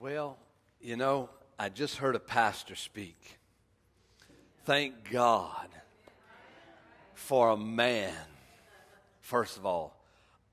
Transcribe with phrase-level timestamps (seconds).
[0.00, 0.38] Well,
[0.80, 3.36] you know, I just heard a pastor speak.
[4.64, 5.68] Thank God
[7.12, 8.14] for a man,
[9.20, 9.94] first of all,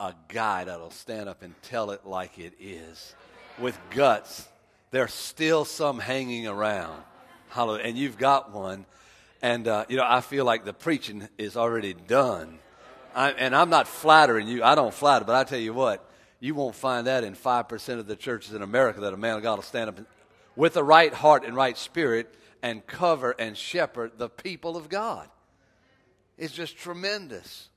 [0.02, 3.16] a guy that'll stand up and tell it like it is
[3.58, 4.46] with guts.
[4.92, 7.02] There's still some hanging around.
[7.48, 7.86] Hallelujah.
[7.86, 8.86] And you've got one.
[9.42, 12.60] And, uh, you know, I feel like the preaching is already done.
[13.16, 14.62] I, and I'm not flattering you.
[14.62, 16.04] I don't flatter, but I tell you what,
[16.40, 19.44] you won't find that in 5% of the churches in America that a man of
[19.44, 20.00] God will stand up
[20.56, 25.30] with the right heart and right spirit and cover and shepherd the people of God.
[26.38, 27.70] It's just tremendous.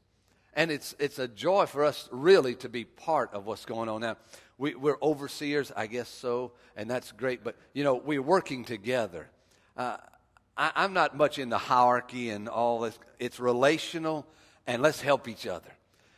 [0.54, 4.00] And it's, it's a joy for us really to be part of what's going on
[4.00, 4.16] now.
[4.58, 7.42] We, we're overseers, I guess so, and that's great.
[7.42, 9.30] But, you know, we're working together.
[9.76, 9.96] Uh,
[10.56, 12.98] I, I'm not much in the hierarchy and all this.
[13.18, 14.26] It's relational,
[14.66, 15.70] and let's help each other.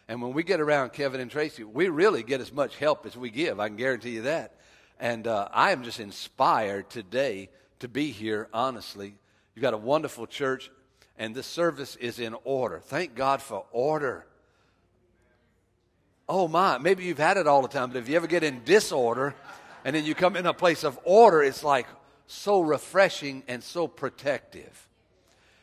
[0.08, 3.16] And when we get around Kevin and Tracy, we really get as much help as
[3.16, 3.60] we give.
[3.60, 4.54] I can guarantee you that.
[4.98, 7.48] And uh, I am just inspired today
[7.80, 9.14] to be here, honestly.
[9.54, 10.70] You've got a wonderful church
[11.18, 12.80] and this service is in order.
[12.80, 14.24] Thank God for order.
[16.28, 18.64] Oh my, maybe you've had it all the time, but if you ever get in
[18.64, 19.34] disorder
[19.84, 21.86] and then you come in a place of order, it's like
[22.26, 24.88] so refreshing and so protective.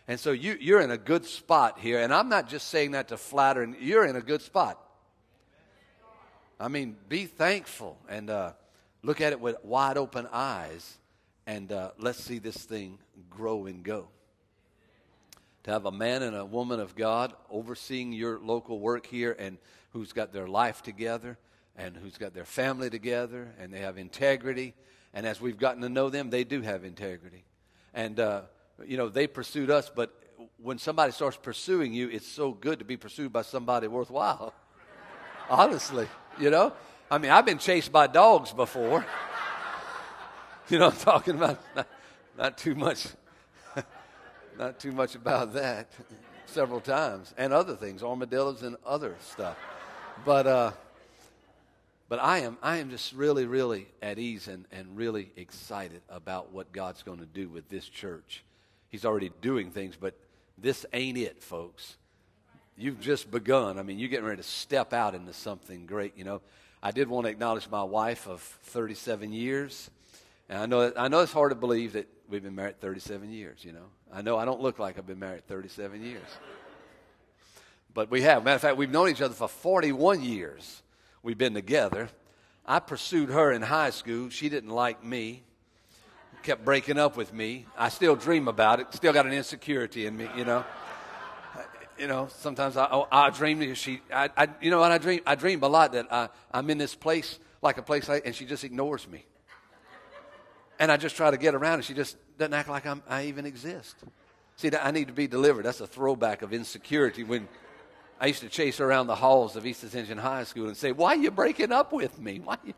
[0.10, 2.00] And so you, you're in a good spot here.
[2.00, 4.84] And I'm not just saying that to flatter, you're in a good spot.
[6.60, 8.54] I mean, be thankful and uh,
[9.04, 10.98] look at it with wide open eyes,
[11.46, 12.98] and uh, let's see this thing
[13.30, 14.08] grow and go
[15.62, 19.60] to have a man and a woman of God overseeing your local work here and
[19.94, 21.38] who's got their life together
[21.76, 24.74] and who's got their family together and they have integrity.
[25.14, 27.44] And as we've gotten to know them, they do have integrity.
[27.94, 28.42] And, uh,
[28.86, 30.14] you know, they pursued us, but
[30.58, 34.54] when somebody starts pursuing you, it's so good to be pursued by somebody worthwhile.
[35.50, 36.08] Honestly,
[36.40, 36.74] you know?
[37.12, 39.06] I mean, I've been chased by dogs before.
[40.70, 41.60] you know I'm talking about?
[41.76, 41.88] Not,
[42.38, 43.08] not too much
[44.60, 45.90] not too much about that
[46.46, 49.56] several times and other things, armadillos and other stuff.
[50.26, 50.72] But, uh,
[52.10, 56.52] but I am, I am just really, really at ease and, and really excited about
[56.52, 58.44] what God's going to do with this church.
[58.90, 60.16] He's already doing things, but
[60.58, 61.98] this ain't it, folks.
[62.76, 63.78] You've just begun.
[63.78, 66.42] I mean, you're getting ready to step out into something great, you know.
[66.82, 69.90] I did want to acknowledge my wife of 37 years.
[70.48, 73.66] And I know, I know it's hard to believe that we've been married 37 years,
[73.66, 73.86] you know.
[74.12, 76.24] I know I don't look like I've been married 37 years.
[77.94, 78.44] But we have.
[78.44, 80.82] Matter of fact, we've known each other for 41 years.
[81.22, 82.10] We've been together.
[82.66, 84.30] I pursued her in high school.
[84.30, 85.44] She didn't like me.
[86.44, 87.66] Kept breaking up with me.
[87.78, 88.94] I still dream about it.
[88.94, 90.64] Still got an insecurity in me, you know.
[91.98, 95.20] You know, sometimes I, oh, I dream she, I, I, you know what I dream?
[95.26, 98.34] I dream a lot that I, I'm in this place, like a place, like, and
[98.34, 99.26] she just ignores me.
[100.80, 103.26] And I just try to get around, and she just doesn't act like I'm, I
[103.26, 103.98] even exist.
[104.56, 105.66] See, I need to be delivered.
[105.66, 107.50] That's a throwback of insecurity when
[108.20, 111.16] I used to chase around the halls of East Ascension High School and say, Why
[111.16, 112.40] are you breaking up with me?
[112.44, 112.74] Why you...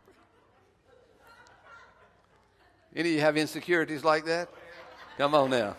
[2.94, 4.48] Any of you have insecurities like that?
[5.16, 5.76] Come on now.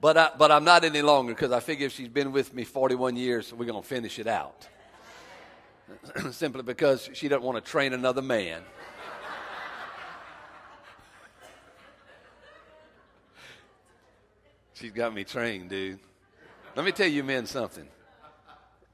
[0.00, 2.62] But, I, but I'm not any longer because I figure if she's been with me
[2.62, 4.68] 41 years, we're going to finish it out.
[6.30, 8.62] Simply because she doesn't want to train another man.
[14.74, 15.98] She's got me trained, dude.
[16.76, 17.88] Let me tell you men something.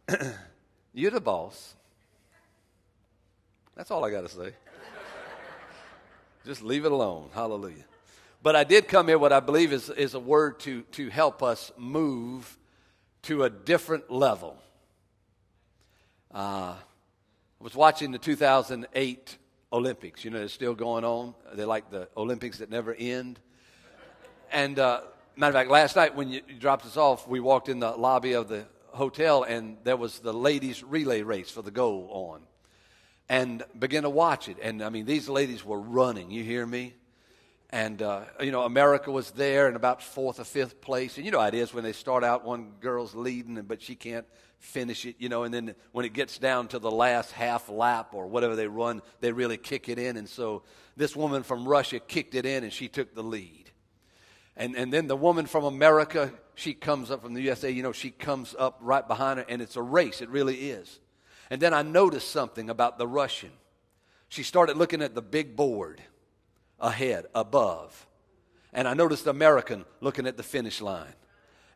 [0.95, 1.75] You're the boss.
[3.77, 4.55] That's all I got to say.
[6.45, 7.31] Just leave it alone.
[7.33, 7.85] Hallelujah.
[8.43, 11.43] But I did come here, what I believe is, is a word to, to help
[11.43, 12.59] us move
[13.23, 14.59] to a different level.
[16.33, 16.77] Uh, I
[17.59, 19.39] was watching the 2008
[19.73, 20.25] Olympics.
[20.25, 21.35] You know, they're still going on.
[21.55, 23.41] They're like the Olympics that never end.
[24.53, 25.01] And uh,
[25.37, 28.35] Matter of fact, last night when you dropped us off, we walked in the lobby
[28.35, 32.43] of the hotel and there was the ladies' relay race for the goal on.
[33.29, 34.59] And began to watch it.
[34.61, 36.31] And I mean, these ladies were running.
[36.31, 36.95] You hear me?
[37.71, 41.17] And, uh, you know, America was there in about fourth or fifth place.
[41.17, 43.97] And you know how it is when they start out, one girl's leading, but she
[43.97, 44.27] can't
[44.59, 45.43] finish it, you know.
[45.43, 49.03] And then when it gets down to the last half lap or whatever they run,
[49.21, 50.17] they really kick it in.
[50.17, 50.63] And so
[50.97, 53.71] this woman from Russia kicked it in and she took the lead.
[54.57, 57.93] And, and then the woman from America, she comes up from the USA, you know,
[57.93, 60.21] she comes up right behind her, and it's a race.
[60.21, 61.01] It really is.
[61.51, 63.51] And then I noticed something about the Russian.
[64.29, 66.01] She started looking at the big board
[66.81, 68.07] ahead, above.
[68.73, 71.15] And I noticed the American looking at the finish line.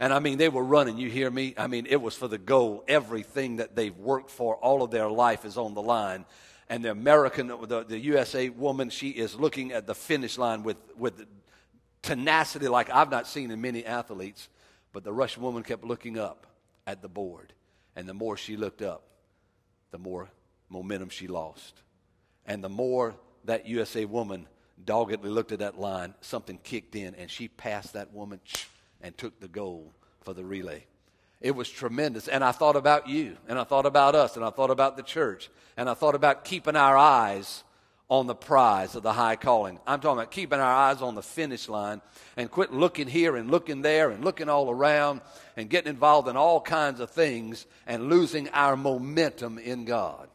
[0.01, 1.55] And I mean, they were running, you hear me?
[1.57, 2.85] I mean, it was for the goal.
[2.87, 6.25] Everything that they've worked for all of their life is on the line.
[6.69, 10.77] and the American, the, the USA woman, she is looking at the finish line with,
[10.97, 11.27] with
[12.03, 14.49] tenacity like I've not seen in many athletes.
[14.93, 16.47] But the Russian woman kept looking up
[16.87, 17.53] at the board.
[17.95, 19.03] And the more she looked up,
[19.91, 20.31] the more
[20.69, 21.83] momentum she lost.
[22.47, 23.15] And the more
[23.45, 24.47] that USA woman
[24.85, 28.41] doggedly looked at that line, something kicked in, and she passed that woman
[29.01, 30.85] and took the goal for the relay.
[31.41, 32.29] It was tremendous.
[32.29, 35.03] And I thought about you, and I thought about us, and I thought about the
[35.03, 37.65] church, and I thought about keeping our eyes
[38.11, 39.79] on the prize of the high calling.
[39.87, 42.01] I'm talking about keeping our eyes on the finish line
[42.37, 45.21] and quit looking here and looking there and looking all around
[45.57, 50.29] and getting involved in all kinds of things and losing our momentum in God.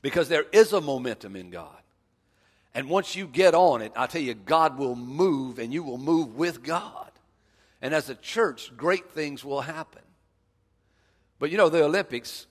[0.00, 1.76] Because there is a momentum in God.
[2.74, 5.98] And once you get on it, I tell you, God will move and you will
[5.98, 7.10] move with God.
[7.80, 10.02] And as a church, great things will happen.
[11.38, 12.46] But you know, the Olympics,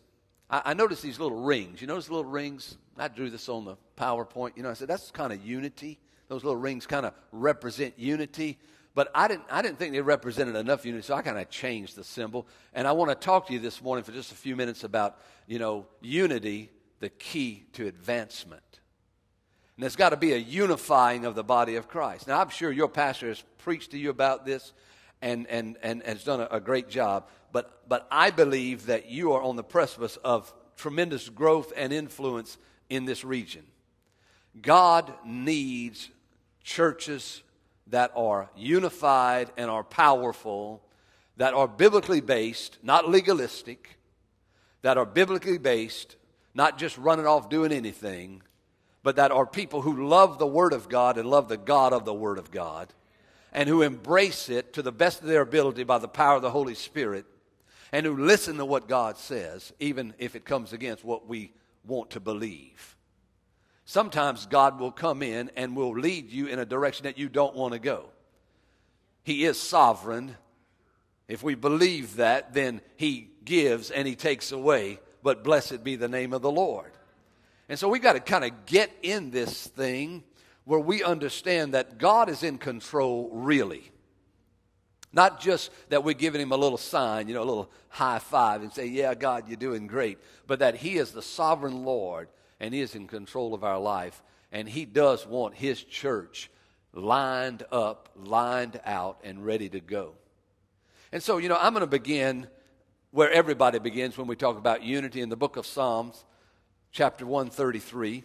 [0.49, 1.81] I, I noticed these little rings.
[1.81, 2.77] You notice little rings?
[2.97, 4.57] I drew this on the PowerPoint.
[4.57, 5.99] You know, I said, that's kind of unity.
[6.27, 8.57] Those little rings kind of represent unity.
[8.93, 11.95] But I didn't, I didn't think they represented enough unity, so I kind of changed
[11.95, 12.47] the symbol.
[12.73, 15.17] And I want to talk to you this morning for just a few minutes about,
[15.47, 18.63] you know, unity, the key to advancement.
[19.77, 22.27] And there's got to be a unifying of the body of Christ.
[22.27, 24.73] Now, I'm sure your pastor has preached to you about this
[25.21, 27.27] and, and, and has done a, a great job.
[27.53, 32.57] But, but I believe that you are on the precipice of tremendous growth and influence
[32.91, 33.63] in this region.
[34.61, 36.09] God needs
[36.61, 37.41] churches
[37.88, 40.83] that are unified and are powerful,
[41.38, 43.97] that are biblically based, not legalistic,
[44.81, 46.17] that are biblically based,
[46.53, 48.43] not just running off doing anything,
[49.03, 52.03] but that are people who love the Word of God and love the God of
[52.03, 52.94] the Word of God
[53.53, 56.51] and who embrace it to the best of their ability by the power of the
[56.51, 57.25] Holy Spirit,
[57.91, 61.51] and who listen to what God says, even if it comes against what we
[61.86, 62.95] want to believe.
[63.86, 67.56] Sometimes God will come in and will lead you in a direction that you don't
[67.56, 68.06] want to go.
[69.24, 70.38] He is sovereign.
[71.28, 75.00] If we believe that, then He gives and He takes away.
[75.24, 76.92] But blessed be the name of the Lord.
[77.69, 80.24] And so we've got to kind of get in this thing
[80.66, 83.92] where we understand that God is in control really.
[85.13, 88.61] Not just that we're giving him a little sign, you know, a little high five
[88.61, 90.17] and say, Yeah, God, you're doing great,
[90.47, 92.29] but that he is the sovereign Lord
[92.59, 94.21] and he is in control of our life.
[94.51, 96.49] And he does want his church
[96.93, 100.13] lined up, lined out, and ready to go.
[101.11, 102.47] And so, you know, I'm going to begin
[103.11, 106.23] where everybody begins when we talk about unity in the book of Psalms,
[106.91, 108.23] chapter 133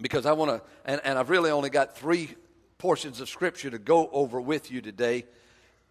[0.00, 2.34] because I want to, and, and I've really only got three
[2.78, 5.24] portions of Scripture to go over with you today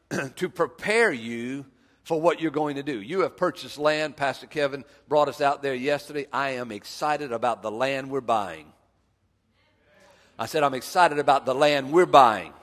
[0.35, 1.65] to prepare you
[2.03, 3.01] for what you're going to do.
[3.01, 4.15] You have purchased land.
[4.15, 6.27] Pastor Kevin brought us out there yesterday.
[6.31, 8.71] I am excited about the land we're buying.
[10.37, 12.53] I said, I'm excited about the land we're buying.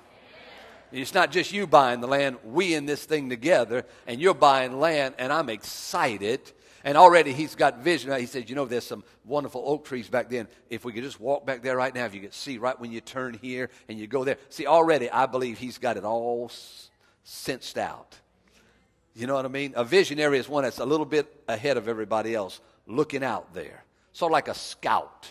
[0.92, 4.78] It's not just you buying the land, we in this thing together, and you're buying
[4.78, 6.52] land, and I'm excited
[6.84, 8.12] and already he's got vision.
[8.18, 10.48] He says, You know, there's some wonderful oak trees back then.
[10.68, 12.92] If we could just walk back there right now, if you could see right when
[12.92, 14.38] you turn here and you go there.
[14.48, 16.50] See, already I believe he's got it all
[17.24, 18.18] sensed out.
[19.14, 19.74] You know what I mean?
[19.76, 23.84] A visionary is one that's a little bit ahead of everybody else, looking out there.
[24.12, 25.30] Sort of like a scout.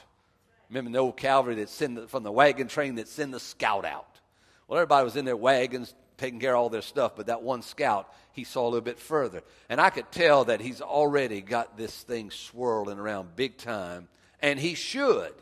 [0.69, 4.19] Remember the old cavalry that send from the wagon train that send the scout out?
[4.67, 7.63] Well, everybody was in their wagons taking care of all their stuff, but that one
[7.63, 9.41] scout, he saw a little bit further.
[9.69, 14.07] And I could tell that he's already got this thing swirling around big time,
[14.39, 15.33] and he should.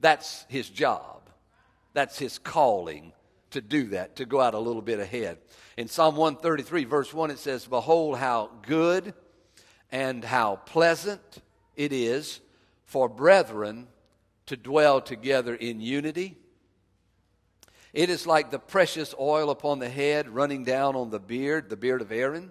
[0.00, 1.22] That's his job,
[1.94, 3.12] that's his calling
[3.52, 5.38] to do that, to go out a little bit ahead.
[5.76, 9.14] In Psalm 133, verse 1, it says, Behold, how good
[9.90, 11.20] and how pleasant
[11.76, 12.40] it is
[12.84, 13.86] for brethren
[14.46, 16.36] to dwell together in unity.
[17.92, 21.76] It is like the precious oil upon the head running down on the beard, the
[21.76, 22.50] beard of Aaron,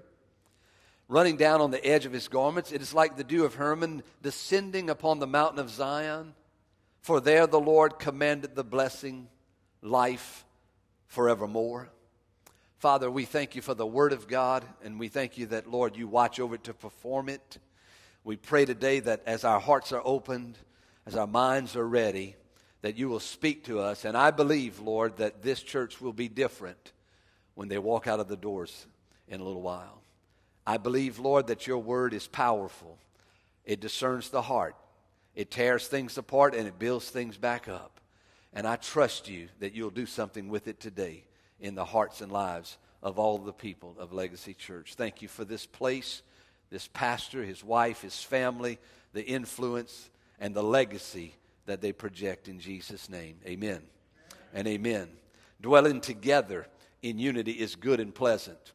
[1.07, 2.71] running down on the edge of his garments.
[2.71, 6.35] It is like the dew of Hermon descending upon the mountain of Zion.
[7.01, 9.27] For there the Lord commanded the blessing,
[9.81, 10.45] life
[11.11, 11.89] forevermore.
[12.79, 15.97] Father, we thank you for the word of God, and we thank you that, Lord,
[15.97, 17.57] you watch over it to perform it.
[18.23, 20.57] We pray today that as our hearts are opened,
[21.05, 22.37] as our minds are ready,
[22.81, 24.05] that you will speak to us.
[24.05, 26.93] And I believe, Lord, that this church will be different
[27.55, 28.87] when they walk out of the doors
[29.27, 30.01] in a little while.
[30.65, 32.97] I believe, Lord, that your word is powerful.
[33.65, 34.77] It discerns the heart,
[35.35, 38.00] it tears things apart, and it builds things back up.
[38.53, 41.23] And I trust you that you'll do something with it today
[41.59, 44.95] in the hearts and lives of all the people of Legacy Church.
[44.95, 46.21] Thank you for this place.
[46.71, 48.79] this pastor, his wife, his family,
[49.13, 53.35] the influence, and the legacy that they project in Jesus' name.
[53.45, 53.81] Amen.
[54.53, 55.09] And amen.
[55.61, 56.65] Dwelling together
[57.03, 58.71] in unity is good and pleasant.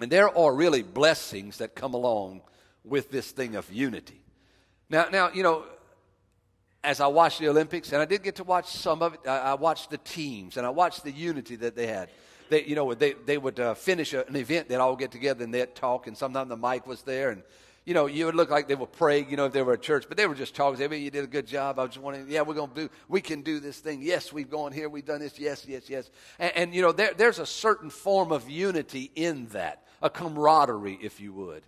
[0.00, 2.40] And there are really blessings that come along
[2.82, 4.20] with this thing of unity.
[4.90, 5.64] Now, now you know,
[6.84, 9.54] as I watched the Olympics, and I did get to watch some of it, I,
[9.54, 12.10] watched the teams and I watched the unity that they had.
[12.50, 15.42] They, you know, they, they would uh, finish a, an event, they'd all get together
[15.42, 17.42] and they'd talk, and sometimes the mic was there, and
[17.86, 19.82] you know, you would look like they were praying, you know, if they were at
[19.82, 20.78] church, but they were just talking.
[20.78, 21.78] Say, you did a good job.
[21.78, 24.00] I was just wondering, yeah, we're going to do, we can do this thing.
[24.00, 25.38] Yes, we've gone here, we've done this.
[25.38, 26.10] Yes, yes, yes.
[26.38, 30.98] And, and you know, there, there's a certain form of unity in that, a camaraderie,
[31.02, 31.62] if you would.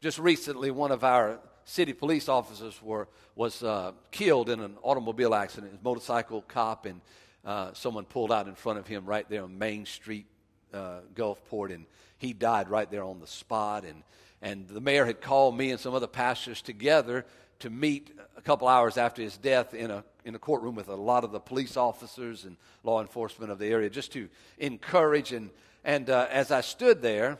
[0.00, 5.34] Just recently, one of our city police officers were, was uh, killed in an automobile
[5.34, 5.78] accident.
[5.78, 7.02] A motorcycle cop, and
[7.44, 10.24] uh, someone pulled out in front of him right there on Main Street,
[10.72, 11.84] uh, Gulfport, and
[12.16, 13.84] he died right there on the spot.
[13.84, 14.02] And
[14.42, 17.24] and the mayor had called me and some other pastors together
[17.60, 20.94] to meet a couple hours after his death in a, in a courtroom with a
[20.94, 25.32] lot of the police officers and law enforcement of the area just to encourage.
[25.32, 25.50] And,
[25.84, 27.38] and uh, as I stood there,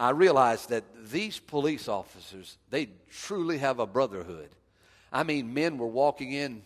[0.00, 4.48] I realized that these police officers, they truly have a brotherhood.
[5.12, 6.62] I mean, men were walking in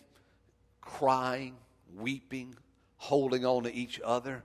[0.79, 1.57] crying,
[1.97, 2.55] weeping,
[2.95, 4.41] holding on to each other.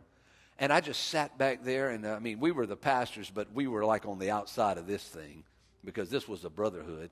[0.59, 3.52] And I just sat back there, and uh, I mean, we were the pastors, but
[3.54, 5.44] we were like on the outside of this thing
[5.85, 7.11] because this was a brotherhood.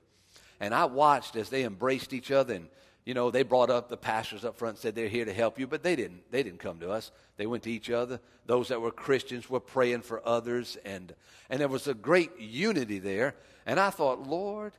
[0.59, 2.67] And I watched as they embraced each other, and
[3.05, 5.57] you know, they brought up the pastors up front and said they're here to help
[5.57, 6.29] you, but they didn't.
[6.31, 7.11] They didn't come to us.
[7.37, 8.19] They went to each other.
[8.45, 11.13] Those that were Christians were praying for others, and
[11.49, 13.35] and there was a great unity there.
[13.65, 14.73] And I thought, Lord,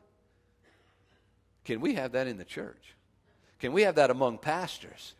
[1.64, 2.94] can we have that in the church?
[3.58, 5.14] Can we have that among pastors?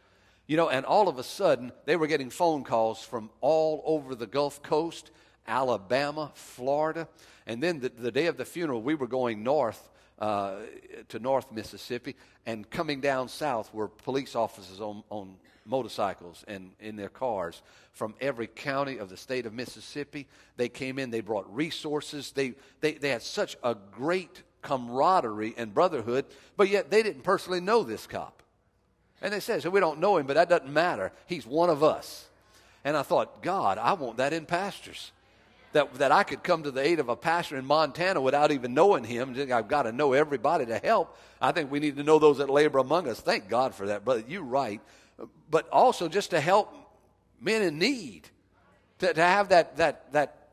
[0.46, 4.14] You know, and all of a sudden, they were getting phone calls from all over
[4.14, 5.10] the Gulf Coast,
[5.46, 7.06] Alabama, Florida.
[7.46, 9.88] And then the, the day of the funeral, we were going north
[10.20, 10.56] uh,
[11.08, 12.14] to North Mississippi,
[12.46, 17.62] and coming down south were police officers on, on motorcycles and in their cars
[17.92, 20.26] from every county of the state of Mississippi.
[20.56, 22.32] They came in, they brought resources.
[22.32, 27.60] They, they, they had such a great camaraderie and brotherhood, but yet they didn't personally
[27.60, 28.42] know this cop.
[29.22, 31.12] And they said, so we don't know him, but that doesn't matter.
[31.26, 32.26] He's one of us.
[32.84, 35.12] And I thought, God, I want that in pastors.
[35.72, 38.74] That, that I could come to the aid of a pastor in Montana without even
[38.74, 39.36] knowing him.
[39.52, 41.16] I've got to know everybody to help.
[41.40, 43.20] I think we need to know those that labor among us.
[43.20, 44.24] Thank God for that, brother.
[44.26, 44.80] You're right.
[45.48, 46.74] But also just to help
[47.40, 48.28] men in need,
[48.98, 50.48] to, to have that, that, that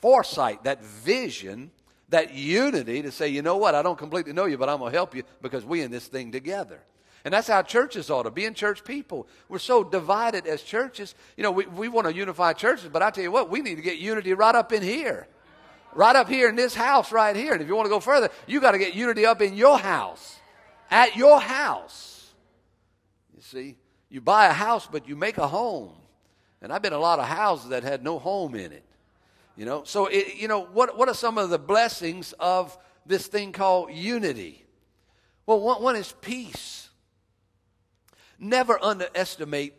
[0.00, 1.72] foresight, that vision,
[2.10, 4.92] that unity to say, you know what, I don't completely know you, but I'm going
[4.92, 6.80] to help you because we in this thing together.
[7.24, 9.28] And that's how churches ought to be in church people.
[9.48, 11.14] We're so divided as churches.
[11.36, 13.76] You know, we, we want to unify churches, but I tell you what, we need
[13.76, 15.26] to get unity right up in here.
[15.94, 17.52] Right up here in this house right here.
[17.52, 19.78] And if you want to go further, you got to get unity up in your
[19.78, 20.38] house.
[20.90, 22.30] At your house.
[23.36, 23.76] You see,
[24.08, 25.92] you buy a house, but you make a home.
[26.62, 28.84] And I've been a lot of houses that had no home in it.
[29.56, 33.26] You know, so, it, you know, what, what are some of the blessings of this
[33.26, 34.64] thing called unity?
[35.44, 36.79] Well, one, one is peace.
[38.40, 39.74] Never underestimate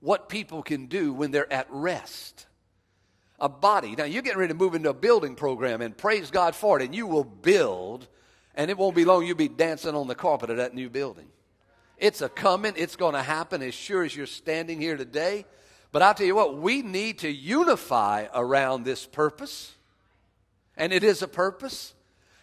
[0.00, 2.46] what people can do when they're at rest.
[3.38, 3.94] A body.
[3.94, 6.84] Now, you're getting ready to move into a building program, and praise God for it,
[6.84, 8.08] and you will build,
[8.54, 11.26] and it won't be long, you'll be dancing on the carpet of that new building.
[11.98, 15.44] It's a coming, it's going to happen as sure as you're standing here today.
[15.92, 19.74] But I'll tell you what, we need to unify around this purpose,
[20.76, 21.94] and it is a purpose.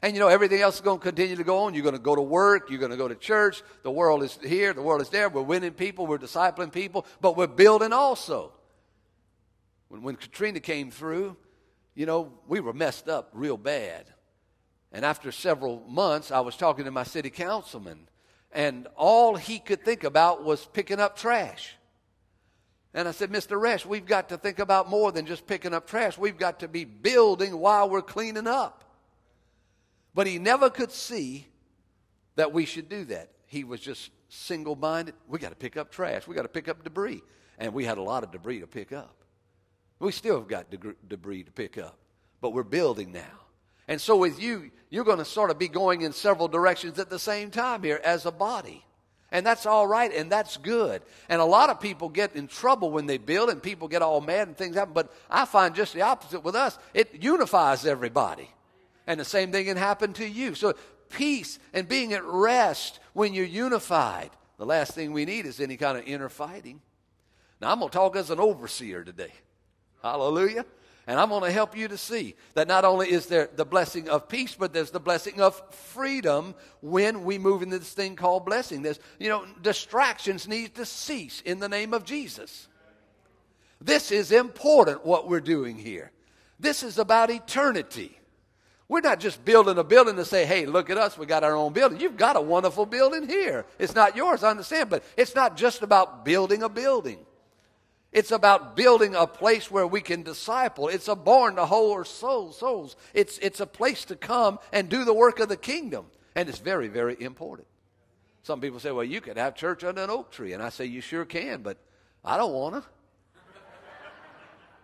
[0.04, 1.74] And you know, everything else is going to continue to go on.
[1.74, 2.70] You're going to go to work.
[2.70, 3.64] You're going to go to church.
[3.84, 4.74] The world is here.
[4.74, 5.30] The world is there.
[5.30, 6.06] We're winning people.
[6.06, 7.06] We're discipling people.
[7.22, 8.52] But we're building also.
[9.88, 11.38] When, when Katrina came through,
[11.96, 14.04] you know, we were messed up real bad.
[14.92, 18.10] And after several months, I was talking to my city councilman,
[18.52, 21.76] and all he could think about was picking up trash.
[22.94, 23.58] And I said, Mr.
[23.58, 26.18] Resch, we've got to think about more than just picking up trash.
[26.18, 28.83] We've got to be building while we're cleaning up.
[30.14, 31.48] But he never could see
[32.36, 33.30] that we should do that.
[33.48, 35.16] He was just single minded.
[35.28, 37.22] We got to pick up trash, we got to pick up debris.
[37.60, 39.16] And we had a lot of debris to pick up.
[40.00, 41.98] We still have got de- debris to pick up,
[42.42, 43.44] but we're building now.
[43.88, 47.10] And so, with you, you're going to sort of be going in several directions at
[47.10, 48.84] the same time here as a body.
[49.32, 51.02] And that's all right, and that's good.
[51.28, 54.22] And a lot of people get in trouble when they build, and people get all
[54.22, 54.94] mad and things happen.
[54.94, 58.50] But I find just the opposite with us it unifies everybody.
[59.08, 60.56] And the same thing can happen to you.
[60.56, 60.74] So,
[61.10, 64.32] peace and being at rest when you're unified.
[64.58, 66.82] The last thing we need is any kind of inner fighting.
[67.62, 69.32] Now, I'm going to talk as an overseer today.
[70.02, 70.66] Hallelujah.
[71.06, 74.08] And I'm going to help you to see that not only is there the blessing
[74.08, 78.46] of peace, but there's the blessing of freedom when we move into this thing called
[78.46, 78.84] blessing.
[78.84, 82.70] There's, you know, distractions need to cease in the name of Jesus.
[83.82, 86.12] This is important what we're doing here.
[86.58, 88.18] This is about eternity.
[88.88, 91.56] We're not just building a building to say, hey, look at us, we got our
[91.56, 92.00] own building.
[92.00, 93.66] You've got a wonderful building here.
[93.80, 97.20] It's not yours, I understand, but it's not just about building a building.
[98.12, 100.88] It's about building a place where we can disciple.
[100.88, 102.60] It's a barn to hold our souls.
[102.60, 102.96] souls.
[103.14, 106.06] It's, it's a place to come and do the work of the kingdom.
[106.36, 107.68] And it's very, very important.
[108.44, 110.54] Some people say, well, you could have church under an oak tree.
[110.54, 111.78] And I say, you sure can, but
[112.24, 112.84] I don't want to.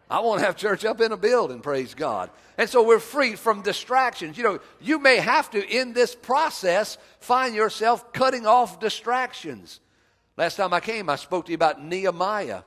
[0.09, 2.31] I want to have church up in a building, praise God.
[2.57, 4.37] And so we're free from distractions.
[4.37, 9.79] You know, you may have to, in this process, find yourself cutting off distractions.
[10.35, 12.61] Last time I came, I spoke to you about Nehemiah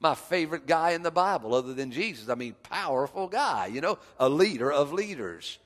[0.00, 2.28] my favorite guy in the Bible other than Jesus.
[2.28, 5.58] I mean, powerful guy, you know, a leader of leaders.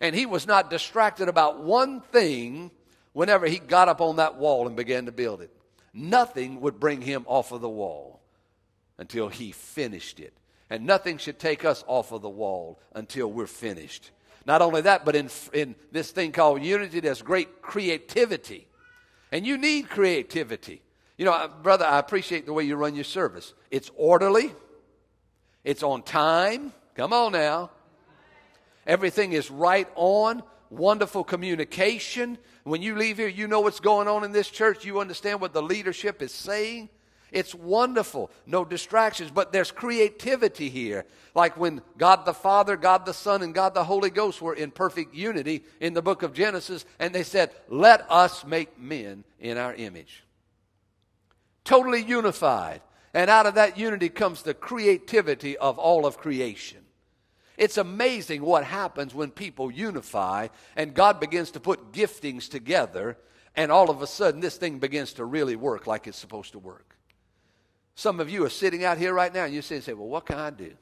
[0.00, 2.70] And he was not distracted about one thing
[3.12, 5.50] whenever he got up on that wall and began to build it.
[5.92, 8.20] Nothing would bring him off of the wall
[8.98, 10.32] until he finished it.
[10.72, 14.10] And nothing should take us off of the wall until we're finished.
[14.46, 18.66] Not only that, but in, in this thing called unity, there's great creativity.
[19.30, 20.80] And you need creativity.
[21.18, 23.52] You know, uh, brother, I appreciate the way you run your service.
[23.70, 24.50] It's orderly,
[25.62, 26.72] it's on time.
[26.94, 27.70] Come on now.
[28.86, 30.42] Everything is right on.
[30.70, 32.38] Wonderful communication.
[32.64, 34.86] When you leave here, you know what's going on in this church.
[34.86, 36.88] You understand what the leadership is saying.
[37.32, 38.30] It's wonderful.
[38.46, 41.04] No distractions, but there's creativity here.
[41.34, 44.70] Like when God the Father, God the Son, and God the Holy Ghost were in
[44.70, 49.56] perfect unity in the book of Genesis, and they said, Let us make men in
[49.56, 50.24] our image
[51.64, 52.80] totally unified.
[53.14, 56.78] And out of that unity comes the creativity of all of creation.
[57.58, 63.18] It's amazing what happens when people unify and God begins to put giftings together,
[63.54, 66.58] and all of a sudden this thing begins to really work like it's supposed to
[66.58, 66.91] work.
[68.02, 70.08] Some of you are sitting out here right now and you say, and say, Well,
[70.08, 70.72] what can I do?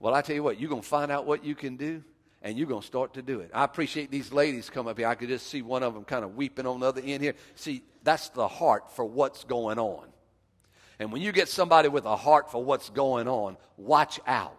[0.00, 2.02] Well, I tell you what, you're going to find out what you can do
[2.40, 3.50] and you're going to start to do it.
[3.52, 5.06] I appreciate these ladies come up here.
[5.06, 7.34] I could just see one of them kind of weeping on the other end here.
[7.56, 10.06] See, that's the heart for what's going on.
[10.98, 14.56] And when you get somebody with a heart for what's going on, watch out.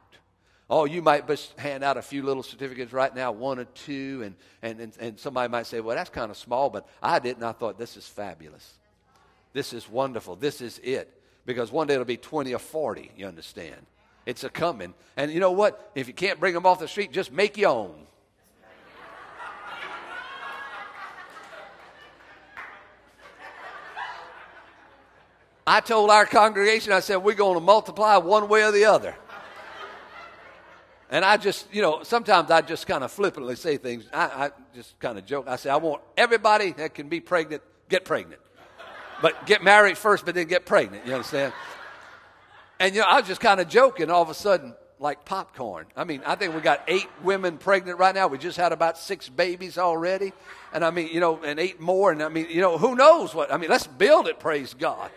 [0.70, 4.22] Oh, you might just hand out a few little certificates right now, one or two,
[4.24, 7.42] and, and, and, and somebody might say, well, that's kind of small, but I didn't.
[7.42, 8.72] I thought, this is fabulous.
[9.52, 10.36] This is wonderful.
[10.36, 11.15] This is it.
[11.46, 13.86] Because one day it'll be 20 or 40, you understand.
[14.26, 14.94] It's a coming.
[15.18, 15.92] And you know what?
[15.94, 18.06] If you can't bring them off the street, just make your own.
[25.68, 29.16] I told our congregation, I said, we're going to multiply one way or the other.
[31.10, 34.06] And I just, you know, sometimes I just kind of flippantly say things.
[34.14, 35.48] I, I just kind of joke.
[35.48, 38.42] I say, I want everybody that can be pregnant, get pregnant.
[39.22, 41.06] But get married first, but then get pregnant.
[41.06, 41.54] You understand?
[42.80, 44.10] And, you know, I was just kind of joking.
[44.10, 45.86] All of a sudden, like popcorn.
[45.96, 48.28] I mean, I think we got eight women pregnant right now.
[48.28, 50.34] We just had about six babies already.
[50.74, 52.12] And I mean, you know, and eight more.
[52.12, 53.52] And I mean, you know, who knows what?
[53.54, 55.12] I mean, let's build it, praise God.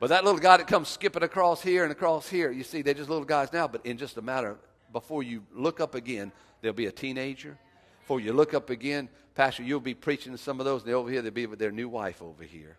[0.00, 2.94] But that little guy that comes skipping across here and across here, you see, they're
[2.94, 4.56] just little guys now, but in just a matter,
[4.92, 7.58] before you look up again, there'll be a teenager.
[8.02, 11.08] Before you look up again, Pastor, you'll be preaching to some of those, and over
[11.08, 12.76] here, they'll be with their new wife over here.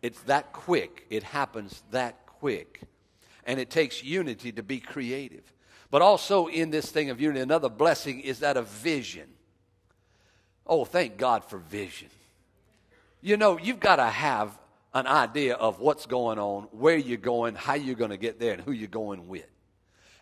[0.00, 1.04] It's that quick.
[1.10, 2.80] It happens that quick.
[3.44, 5.52] And it takes unity to be creative.
[5.90, 9.28] But also in this thing of unity, another blessing is that of vision.
[10.66, 12.08] Oh, thank God for vision.
[13.20, 14.58] You know, you've got to have
[14.94, 18.54] an idea of what's going on, where you're going, how you're going to get there,
[18.54, 19.44] and who you're going with.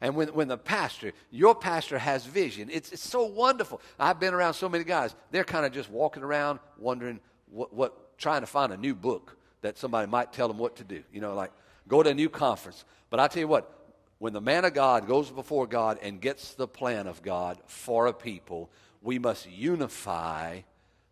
[0.00, 3.80] And when, when the pastor, your pastor has vision, it's, it's so wonderful.
[3.98, 8.18] I've been around so many guys, they're kind of just walking around wondering what, what,
[8.18, 11.02] trying to find a new book that somebody might tell them what to do.
[11.12, 11.52] You know, like
[11.88, 12.84] go to a new conference.
[13.10, 13.70] But I tell you what,
[14.18, 18.06] when the man of God goes before God and gets the plan of God for
[18.06, 18.70] a people,
[19.02, 20.60] we must unify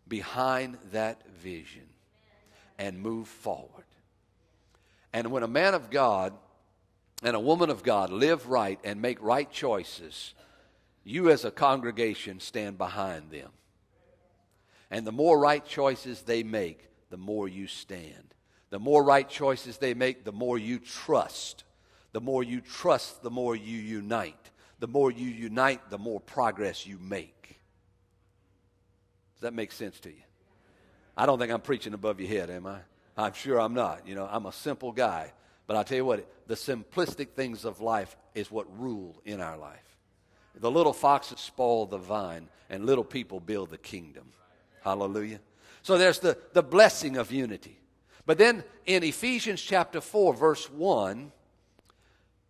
[0.09, 1.89] behind that vision
[2.79, 3.85] and move forward.
[5.13, 6.33] And when a man of God
[7.23, 10.35] and a woman of God live right and make right choices,
[11.05, 13.51] you as a congregation stand behind them.
[14.91, 18.35] And the more right choices they make, the more you stand.
[18.71, 21.65] The more right choices they make, the more you trust.
[22.13, 24.51] The more you trust, the more you unite.
[24.81, 27.59] The more you unite, the more progress you make.
[29.35, 30.23] Does that make sense to you?
[31.17, 32.79] I don't think I'm preaching above your head, am I?
[33.17, 34.07] I'm sure I'm not.
[34.07, 35.33] You know, I'm a simple guy.
[35.67, 39.57] But I'll tell you what, the simplistic things of life is what rule in our
[39.57, 39.97] life.
[40.55, 44.33] The little foxes spoil the vine, and little people build the kingdom.
[44.83, 45.41] Hallelujah.
[45.83, 47.79] So there's the, the blessing of unity.
[48.27, 51.33] But then in Ephesians chapter 4, verse 1,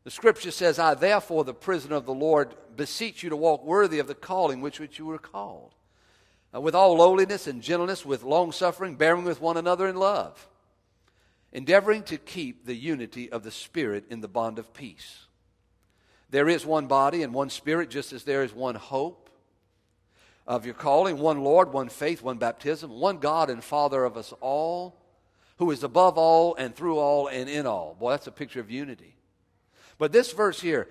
[0.05, 3.98] the scripture says, I therefore, the prisoner of the Lord, beseech you to walk worthy
[3.98, 5.75] of the calling which, which you were called,
[6.53, 10.48] with all lowliness and gentleness, with long suffering, bearing with one another in love,
[11.53, 15.27] endeavoring to keep the unity of the Spirit in the bond of peace.
[16.31, 19.29] There is one body and one Spirit, just as there is one hope
[20.47, 24.33] of your calling, one Lord, one faith, one baptism, one God and Father of us
[24.41, 24.97] all,
[25.59, 27.95] who is above all and through all and in all.
[27.99, 29.15] Boy, that's a picture of unity.
[29.99, 30.88] But this verse here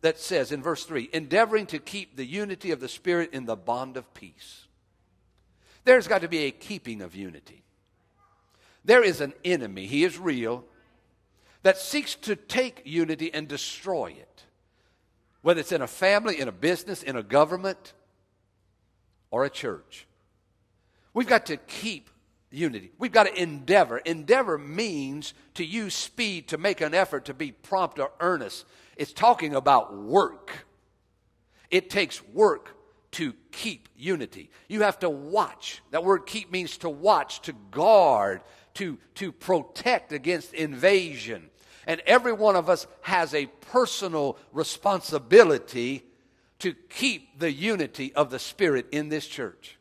[0.00, 3.56] that says in verse 3 endeavoring to keep the unity of the Spirit in the
[3.56, 4.66] bond of peace.
[5.84, 7.63] There's got to be a keeping of unity.
[8.84, 10.64] There is an enemy, he is real,
[11.62, 14.44] that seeks to take unity and destroy it.
[15.42, 17.94] Whether it's in a family, in a business, in a government,
[19.30, 20.06] or a church.
[21.12, 22.10] We've got to keep
[22.50, 22.92] unity.
[22.98, 23.98] We've got to endeavor.
[23.98, 28.64] Endeavor means to use speed to make an effort to be prompt or earnest.
[28.96, 30.66] It's talking about work.
[31.70, 32.76] It takes work
[33.12, 34.50] to keep unity.
[34.68, 35.82] You have to watch.
[35.90, 38.42] That word keep means to watch, to guard,
[38.74, 41.50] to, to protect against invasion.
[41.86, 46.04] And every one of us has a personal responsibility
[46.60, 49.76] to keep the unity of the Spirit in this church.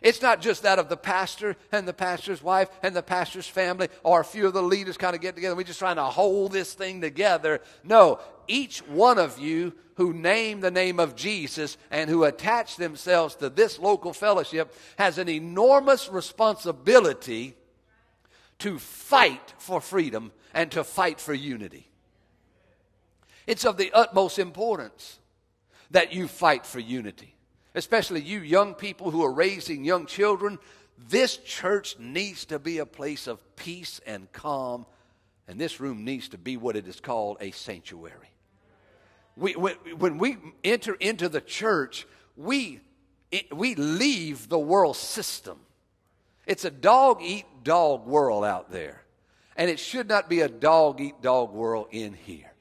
[0.00, 3.88] It's not just that of the pastor and the pastor's wife and the pastor's family
[4.02, 5.56] or a few of the leaders kind of get together.
[5.56, 7.62] We're just trying to hold this thing together.
[7.82, 13.36] No, each one of you who name the name of Jesus and who attach themselves
[13.36, 17.56] to this local fellowship has an enormous responsibility
[18.64, 21.86] to fight for freedom and to fight for unity.
[23.46, 25.18] It's of the utmost importance
[25.90, 27.34] that you fight for unity.
[27.74, 30.58] Especially you young people who are raising young children.
[30.96, 34.86] This church needs to be a place of peace and calm,
[35.46, 38.30] and this room needs to be what it is called a sanctuary.
[39.36, 42.80] We, when, we enter into the church, we,
[43.52, 45.58] we leave the world system.
[46.46, 49.02] It's a dog eat dog world out there.
[49.56, 52.52] And it should not be a dog eat dog world in here.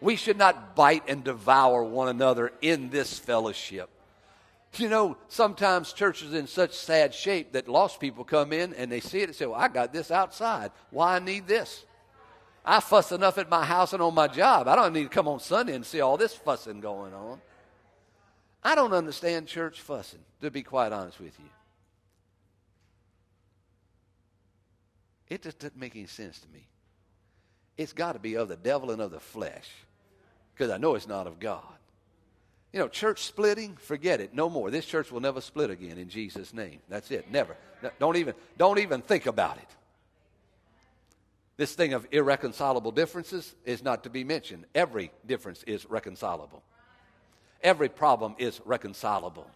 [0.00, 3.88] We should not bite and devour one another in this fellowship.
[4.76, 9.00] You know, sometimes churches in such sad shape that lost people come in and they
[9.00, 10.70] see it and say, Well, I got this outside.
[10.90, 11.84] Why I need this?
[12.64, 14.68] I fuss enough at my house and on my job.
[14.68, 17.40] I don't need to come on Sunday and see all this fussing going on.
[18.62, 21.50] I don't understand church fussing, to be quite honest with you.
[25.32, 26.66] It just doesn't make any sense to me.
[27.78, 29.66] It's got to be of the devil and of the flesh
[30.54, 31.62] because I know it's not of God.
[32.70, 34.34] You know, church splitting, forget it.
[34.34, 34.70] No more.
[34.70, 36.80] This church will never split again in Jesus' name.
[36.90, 37.30] That's it.
[37.30, 37.56] Never.
[37.98, 39.68] Don't even, don't even think about it.
[41.56, 44.66] This thing of irreconcilable differences is not to be mentioned.
[44.74, 46.62] Every difference is reconcilable.
[47.62, 49.48] Every problem is reconcilable.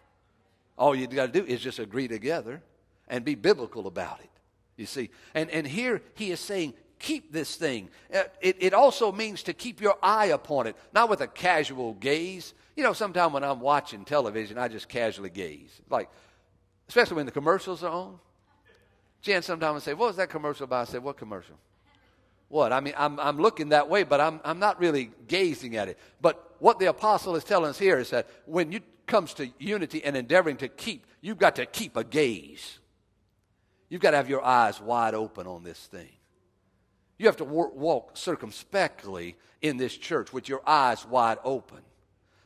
[0.75, 2.63] All you got to do is just agree together
[3.07, 4.29] and be biblical about it.
[4.77, 5.09] You see?
[5.33, 7.89] And, and here he is saying, keep this thing.
[8.13, 11.93] Uh, it, it also means to keep your eye upon it, not with a casual
[11.95, 12.53] gaze.
[12.75, 15.81] You know, sometimes when I'm watching television, I just casually gaze.
[15.89, 16.09] Like,
[16.87, 18.19] especially when the commercials are on.
[19.21, 20.87] Jen sometimes say, What was that commercial about?
[20.87, 21.55] I said, What commercial?
[22.49, 22.71] What?
[22.71, 25.97] I mean, I'm, I'm looking that way, but I'm, I'm not really gazing at it.
[26.21, 30.03] But what the apostle is telling us here is that when it comes to unity
[30.03, 32.79] and endeavoring to keep, you've got to keep a gaze.
[33.89, 36.09] You've got to have your eyes wide open on this thing.
[37.17, 41.79] You have to walk circumspectly in this church with your eyes wide open.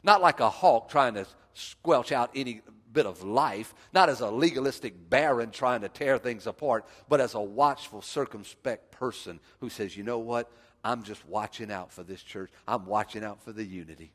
[0.04, 2.62] Not like a hawk trying to squelch out any
[2.94, 7.34] bit of life, not as a legalistic baron trying to tear things apart, but as
[7.34, 10.52] a watchful, circumspect person who says, you know what?
[10.84, 12.50] I'm just watching out for this church.
[12.68, 14.14] I'm watching out for the unity.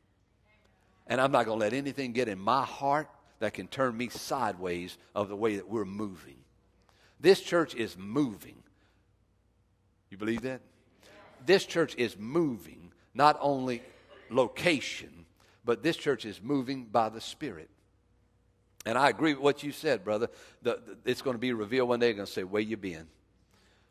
[1.07, 3.09] And I'm not going to let anything get in my heart
[3.39, 6.37] that can turn me sideways of the way that we're moving.
[7.21, 8.63] This church is moving.
[10.11, 10.61] You believe that?
[11.45, 13.83] This church is moving, not only
[14.31, 15.27] location,
[15.65, 17.71] but this church is moving by the Spirit.
[18.85, 20.29] And I agree with what you said, brother.
[20.63, 22.07] The, the, it's going to be revealed one day.
[22.07, 23.09] They're going to say, Where you been?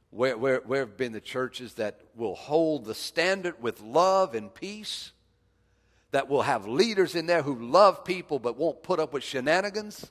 [0.10, 4.54] Where, where, where have been the churches that will hold the standard with love and
[4.54, 5.12] peace?
[6.12, 10.10] That will have leaders in there who love people but won't put up with shenanigans?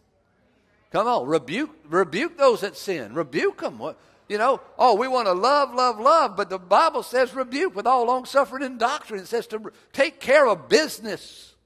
[0.94, 3.14] Come on, rebuke, rebuke those that sin.
[3.14, 3.82] Rebuke them.
[4.28, 7.84] You know, oh, we want to love, love, love, but the Bible says rebuke with
[7.84, 9.18] all long suffering and doctrine.
[9.18, 11.56] It says to take care of business.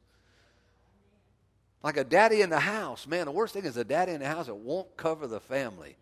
[1.82, 3.06] Like a daddy in the house.
[3.06, 5.98] Man, the worst thing is a daddy in the house that won't cover the family.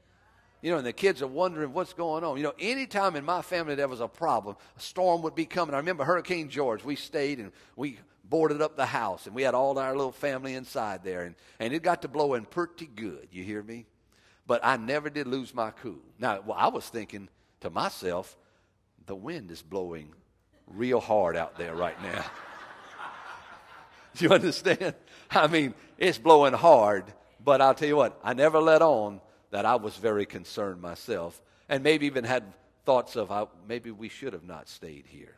[0.62, 2.36] You know, and the kids are wondering what's going on.
[2.36, 5.74] You know, anytime in my family there was a problem, a storm would be coming.
[5.74, 6.84] I remember Hurricane George.
[6.84, 10.54] We stayed and we boarded up the house, and we had all our little family
[10.54, 13.28] inside there, and, and it got to blowing pretty good.
[13.30, 13.86] You hear me?
[14.46, 16.02] But I never did lose my cool.
[16.18, 17.28] Now, well, I was thinking
[17.60, 18.36] to myself,
[19.06, 20.12] the wind is blowing
[20.66, 22.24] real hard out there right now.
[24.18, 24.94] you understand?
[25.30, 27.04] I mean, it's blowing hard,
[27.42, 31.40] but I'll tell you what, I never let on that I was very concerned myself,
[31.68, 32.44] and maybe even had
[32.84, 35.36] thoughts of how maybe we should have not stayed here.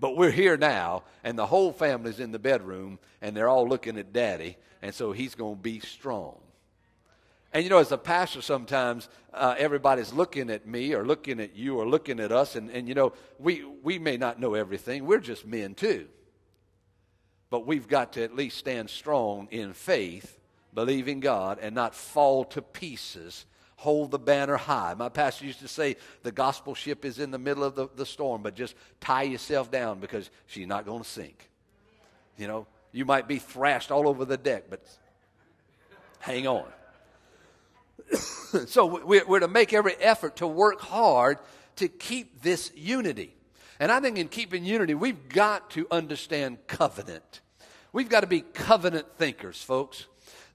[0.00, 3.98] But we're here now, and the whole family's in the bedroom, and they're all looking
[3.98, 6.38] at daddy, and so he's going to be strong.
[7.52, 11.54] And you know, as a pastor, sometimes uh, everybody's looking at me or looking at
[11.54, 15.04] you or looking at us, and, and you know, we, we may not know everything.
[15.04, 16.08] We're just men too.
[17.50, 20.38] But we've got to at least stand strong in faith,
[20.72, 23.44] believing God, and not fall to pieces
[23.80, 24.92] hold the banner high.
[24.92, 28.04] My pastor used to say the gospel ship is in the middle of the, the
[28.04, 31.48] storm, but just tie yourself down because she's not going to sink.
[32.36, 34.82] You know, you might be thrashed all over the deck, but
[36.18, 36.66] hang on.
[38.66, 41.38] so we're to make every effort to work hard
[41.76, 43.34] to keep this unity.
[43.78, 47.40] And I think in keeping unity, we've got to understand covenant.
[47.94, 50.04] We've got to be covenant thinkers, folks.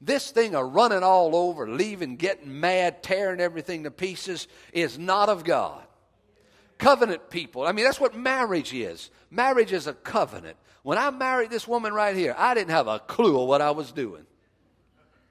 [0.05, 5.29] This thing of running all over, leaving, getting mad, tearing everything to pieces is not
[5.29, 5.81] of God.
[6.77, 9.09] Covenant people, I mean, that's what marriage is.
[9.31, 10.57] Marriage is a covenant.
[10.83, 13.71] When I married this woman right here, I didn't have a clue of what I
[13.71, 14.27] was doing.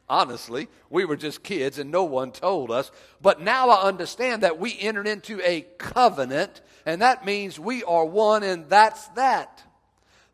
[0.08, 2.90] Honestly, we were just kids and no one told us.
[3.22, 8.04] But now I understand that we entered into a covenant, and that means we are
[8.04, 9.62] one, and that's that.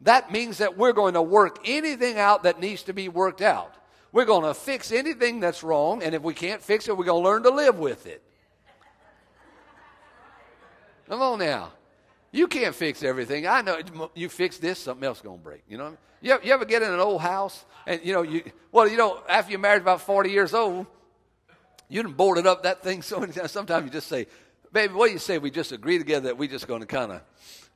[0.01, 3.75] That means that we're going to work anything out that needs to be worked out.
[4.13, 7.23] We're going to fix anything that's wrong, and if we can't fix it, we're going
[7.23, 8.23] to learn to live with it.
[11.09, 11.73] Come on now.
[12.33, 13.47] You can't fix everything.
[13.47, 13.81] I know
[14.15, 15.63] you fix this, something else going to break.
[15.69, 18.45] You know, you ever, you ever get in an old house and you know you
[18.71, 20.87] well you know after you're married about forty years old,
[21.89, 23.51] you done boarded up that thing so many times.
[23.51, 24.27] Sometimes you just say,
[24.73, 27.11] "Baby, what do you say we just agree together that we're just going to kind
[27.11, 27.23] of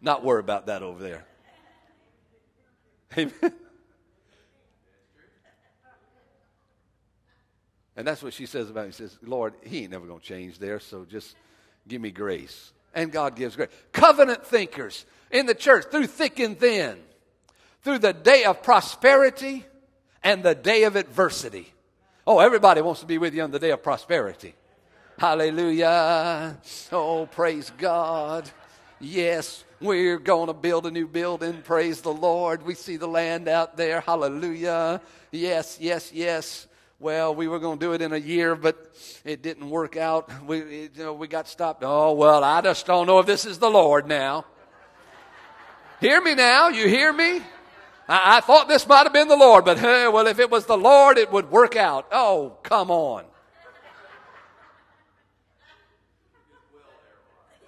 [0.01, 1.25] not worry about that over there."
[3.19, 3.53] Amen.
[7.97, 8.93] And that's what she says about him.
[8.93, 11.37] She says, Lord, he ain't never going to change there, so just
[11.87, 12.73] give me grace.
[12.95, 13.71] And God gives grace.
[13.93, 16.99] Covenant thinkers in the church through thick and thin,
[17.83, 19.65] through the day of prosperity
[20.23, 21.73] and the day of adversity.
[22.27, 24.55] Oh, everybody wants to be with you on the day of prosperity.
[25.19, 26.59] Hallelujah.
[26.91, 28.51] Oh, praise God.
[28.99, 31.63] Yes, we're going to build a new building.
[31.63, 32.65] Praise the Lord.
[32.65, 34.01] We see the land out there.
[34.01, 35.01] Hallelujah.
[35.31, 36.67] Yes, yes, yes
[37.05, 38.91] well, we were going to do it in a year, but
[39.27, 40.31] it didn't work out.
[40.47, 41.83] We, you know, we got stopped.
[41.85, 44.47] Oh, well, I just don't know if this is the Lord now.
[46.01, 46.69] hear me now?
[46.69, 47.43] You hear me?
[48.09, 50.65] I, I thought this might have been the Lord, but hey, well, if it was
[50.65, 52.07] the Lord, it would work out.
[52.11, 53.25] Oh, come on.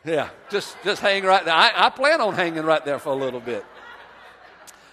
[0.02, 1.52] Yeah, just just hang right there.
[1.52, 3.66] I, I plan on hanging right there for a little bit.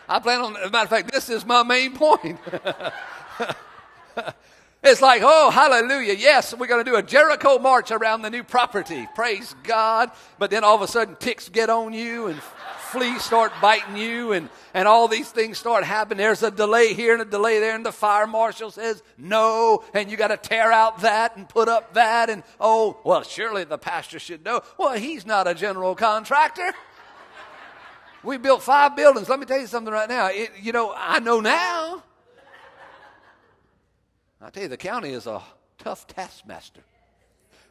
[0.10, 2.39] I plan on, as a matter of fact, this is my main point.
[4.84, 6.13] it's like, oh, hallelujah.
[6.13, 9.08] Yes, we're going to do a Jericho march around the new property.
[9.15, 10.12] Praise God.
[10.39, 12.39] But then all of a sudden, ticks get on you and
[12.93, 16.19] fleas start biting you and, and all these things start happening.
[16.19, 20.12] There's a delay here and a delay there, and the fire marshal says no, and
[20.12, 22.30] you got to tear out that and put up that.
[22.30, 24.62] And oh, well, surely the pastor should know.
[24.78, 26.71] Well, he's not a general contractor.
[28.23, 29.28] We built five buildings.
[29.28, 30.28] Let me tell you something right now.
[30.28, 32.04] It, you know, I know now.
[34.43, 35.41] I tell you, the county is a
[35.77, 36.82] tough taskmaster,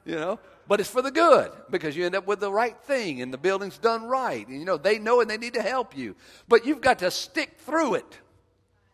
[0.07, 3.21] you know, but it's for the good because you end up with the right thing
[3.21, 4.47] and the building's done right.
[4.49, 6.17] And, you know, they know and they need to help you,
[6.49, 8.19] but you've got to stick through it.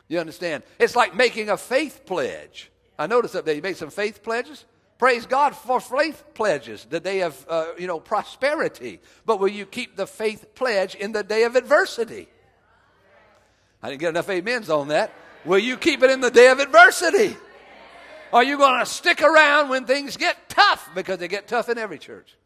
[0.09, 0.65] You understand?
[0.81, 2.71] It's like making a faith pledge.
[2.99, 4.65] I noticed that they made some faith pledges.
[4.99, 9.01] Praise God for faith pledges, the day of, uh, you know, prosperity.
[9.25, 12.27] But will you keep the faith pledge in the day of adversity?
[13.81, 15.13] I didn't get enough amens on that.
[15.45, 17.37] Will you keep it in the day of adversity?
[18.33, 20.91] Are you going to stick around when things get tough?
[20.95, 22.37] Because they get tough in every church.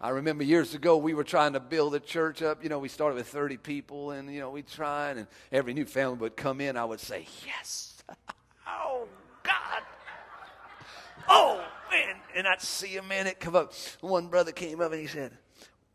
[0.00, 2.62] I remember years ago we were trying to build a church up.
[2.62, 5.86] You know, we started with 30 people and, you know, we'd try and every new
[5.86, 6.76] family would come in.
[6.76, 8.02] I would say, yes.
[8.66, 9.06] oh,
[9.44, 9.82] God.
[11.28, 12.16] Oh, man.
[12.34, 13.72] and I'd see a man that come up.
[14.00, 15.32] One brother came up and he said,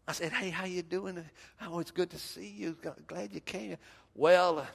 [0.08, 1.24] I said, hey, how you doing?
[1.68, 2.78] Oh, it's good to see you.
[3.06, 3.78] Glad you came.
[4.16, 4.66] Well,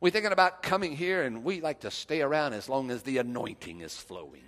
[0.00, 3.18] we're thinking about coming here, and we like to stay around as long as the
[3.18, 4.42] anointing is flowing.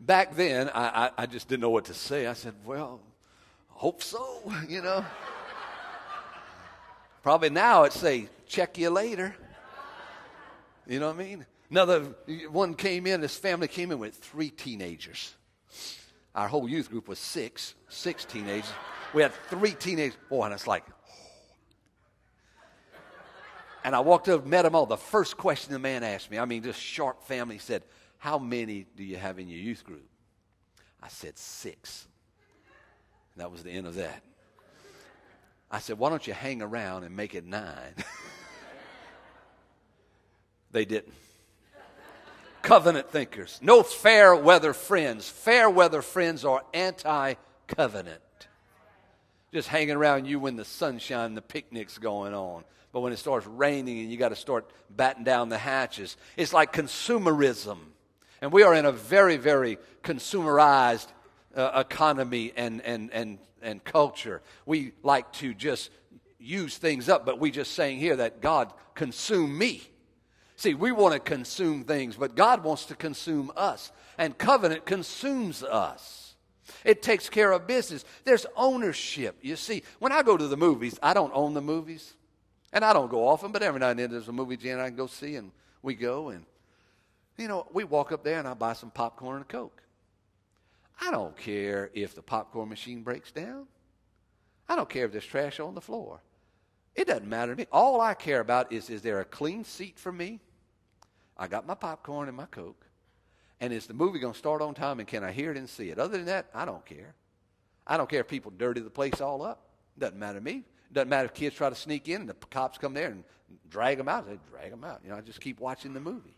[0.00, 2.26] Back then, I, I, I just didn't know what to say.
[2.26, 3.00] I said, well,
[3.68, 5.04] hope so, you know.
[7.22, 9.34] Probably now it'd say, check you later.
[10.86, 11.46] You know what I mean?
[11.70, 12.14] Another
[12.50, 15.34] one came in, his family came in with three teenagers.
[16.34, 18.70] Our whole youth group was six, six teenagers.
[19.16, 20.18] We had three teenagers.
[20.28, 20.84] Boy, and it's like,
[23.84, 24.84] and I walked up, met them all.
[24.84, 27.82] The first question the man asked me, I mean, just sharp family, said,
[28.18, 30.06] How many do you have in your youth group?
[31.02, 32.06] I said, Six.
[33.34, 34.22] And that was the end of that.
[35.70, 37.94] I said, Why don't you hang around and make it nine?
[40.72, 41.14] they didn't.
[42.60, 43.60] Covenant thinkers.
[43.62, 45.26] No fair weather friends.
[45.26, 47.32] Fair weather friends are anti
[47.66, 48.20] covenant
[49.56, 52.62] just hanging around you when the sunshine, the picnic's going on.
[52.92, 56.52] But when it starts raining and you got to start batting down the hatches, it's
[56.52, 57.78] like consumerism.
[58.42, 61.06] And we are in a very, very consumerized
[61.54, 64.42] uh, economy and, and, and, and culture.
[64.66, 65.88] We like to just
[66.38, 69.80] use things up, but we just saying here that God consume me.
[70.56, 73.90] See, we want to consume things, but God wants to consume us.
[74.18, 76.25] And covenant consumes us.
[76.84, 78.04] It takes care of business.
[78.24, 79.38] There's ownership.
[79.42, 82.14] You see, when I go to the movies, I don't own the movies.
[82.72, 84.88] And I don't go often, but every now and then there's a movie Jan I
[84.88, 85.52] can go see, and
[85.82, 86.30] we go.
[86.30, 86.44] And,
[87.36, 89.82] you know, we walk up there and I buy some popcorn and a Coke.
[91.00, 93.66] I don't care if the popcorn machine breaks down.
[94.68, 96.20] I don't care if there's trash on the floor.
[96.94, 97.66] It doesn't matter to me.
[97.70, 100.40] All I care about is is there a clean seat for me?
[101.36, 102.85] I got my popcorn and my Coke.
[103.60, 105.68] And is the movie going to start on time and can I hear it and
[105.68, 105.98] see it?
[105.98, 107.14] Other than that, I don't care.
[107.86, 109.62] I don't care if people dirty the place all up.
[109.98, 110.64] Doesn't matter to me.
[110.92, 113.24] Doesn't matter if kids try to sneak in and the cops come there and
[113.70, 114.28] drag them out.
[114.28, 115.00] They drag them out.
[115.04, 116.36] You know, I just keep watching the movie.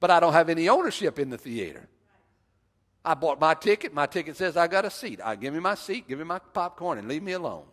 [0.00, 1.88] But I don't have any ownership in the theater.
[3.04, 3.94] I bought my ticket.
[3.94, 5.20] My ticket says I got a seat.
[5.22, 7.64] I give me my seat, give me my popcorn, and leave me alone.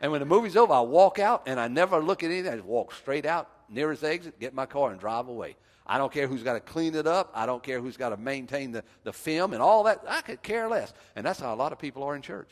[0.00, 2.52] And when the movie's over, I walk out and I never look at anything.
[2.52, 5.56] I just walk straight out, nearest exit, get my car, and drive away.
[5.86, 7.30] I don't care who's got to clean it up.
[7.34, 10.02] I don't care who's got to maintain the, the film and all that.
[10.08, 10.92] I could care less.
[11.14, 12.48] And that's how a lot of people are in church,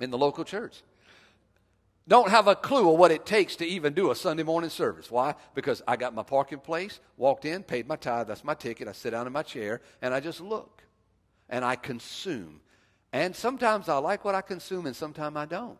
[0.00, 0.82] in the local church.
[2.06, 5.10] Don't have a clue of what it takes to even do a Sunday morning service.
[5.10, 5.34] Why?
[5.54, 8.88] Because I got my parking place, walked in, paid my tithe, that's my ticket.
[8.88, 10.82] I sit down in my chair and I just look
[11.48, 12.60] and I consume.
[13.12, 15.78] And sometimes I like what I consume and sometimes I don't.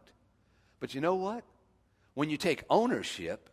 [0.78, 1.44] But you know what?
[2.14, 3.50] When you take ownership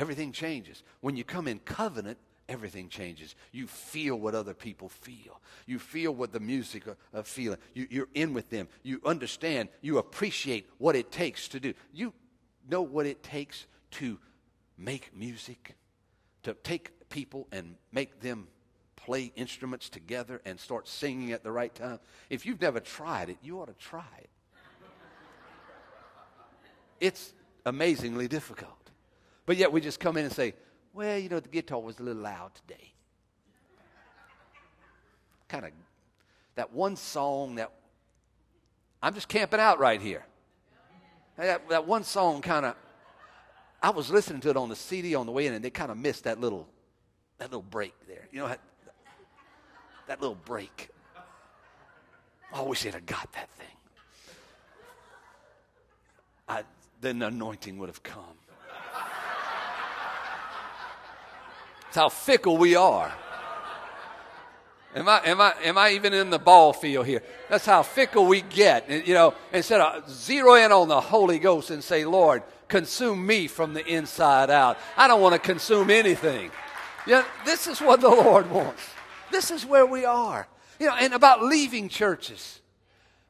[0.00, 0.82] everything changes.
[1.00, 2.16] When you come in covenant,
[2.48, 3.34] everything changes.
[3.52, 5.40] You feel what other people feel.
[5.66, 7.58] You feel what the music are, are feeling.
[7.74, 8.68] You, you're in with them.
[8.82, 9.68] You understand.
[9.82, 11.74] You appreciate what it takes to do.
[11.92, 12.14] You
[12.68, 14.18] know what it takes to
[14.78, 15.76] make music,
[16.44, 18.48] to take people and make them
[18.96, 21.98] play instruments together and start singing at the right time.
[22.30, 24.30] If you've never tried it, you ought to try it.
[27.00, 27.34] It's
[27.66, 28.79] amazingly difficult.
[29.50, 30.54] But yet we just come in and say,
[30.92, 32.92] well, you know, the guitar was a little loud today.
[35.48, 35.72] Kind of
[36.54, 37.72] that one song that
[39.02, 40.24] I'm just camping out right here.
[41.36, 42.76] That, that one song kind of,
[43.82, 45.90] I was listening to it on the CD on the way in, and they kind
[45.90, 46.68] of missed that little,
[47.38, 48.28] that little break there.
[48.30, 48.60] You know, that,
[50.06, 50.90] that little break.
[52.54, 53.66] I wish they'd have got that thing.
[56.48, 56.62] I,
[57.00, 58.36] then the anointing would have come.
[61.90, 63.12] That's how fickle we are.
[64.94, 67.20] Am I, am, I, am I even in the ball field here?
[67.48, 68.88] That's how fickle we get.
[68.88, 73.48] You know, instead of zero in on the Holy Ghost and say, Lord, consume me
[73.48, 74.78] from the inside out.
[74.96, 76.52] I don't want to consume anything.
[77.08, 78.82] Yeah, this is what the Lord wants.
[79.32, 80.46] This is where we are.
[80.78, 82.60] You know, and about leaving churches.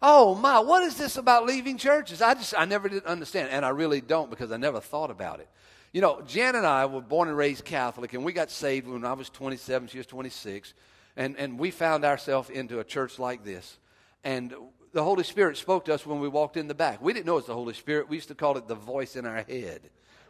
[0.03, 2.21] Oh my, what is this about leaving churches?
[2.21, 5.41] I just, I never did understand, and I really don't because I never thought about
[5.41, 5.49] it.
[5.93, 9.05] You know, Jan and I were born and raised Catholic, and we got saved when
[9.05, 10.73] I was 27, she was 26,
[11.17, 13.79] and, and we found ourselves into a church like this.
[14.23, 14.55] And
[14.93, 17.03] the Holy Spirit spoke to us when we walked in the back.
[17.03, 18.09] We didn't know it was the Holy Spirit.
[18.09, 19.81] We used to call it the voice in our head.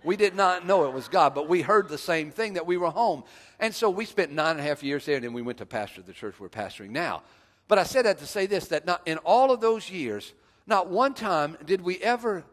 [0.02, 2.78] We did not know it was God, but we heard the same thing that we
[2.78, 3.24] were home.
[3.58, 5.66] And so we spent nine and a half years there, and then we went to
[5.66, 7.22] pastor the church we're pastoring now.
[7.68, 10.32] But I said that to say this that not, in all of those years,
[10.66, 12.44] not one time did we ever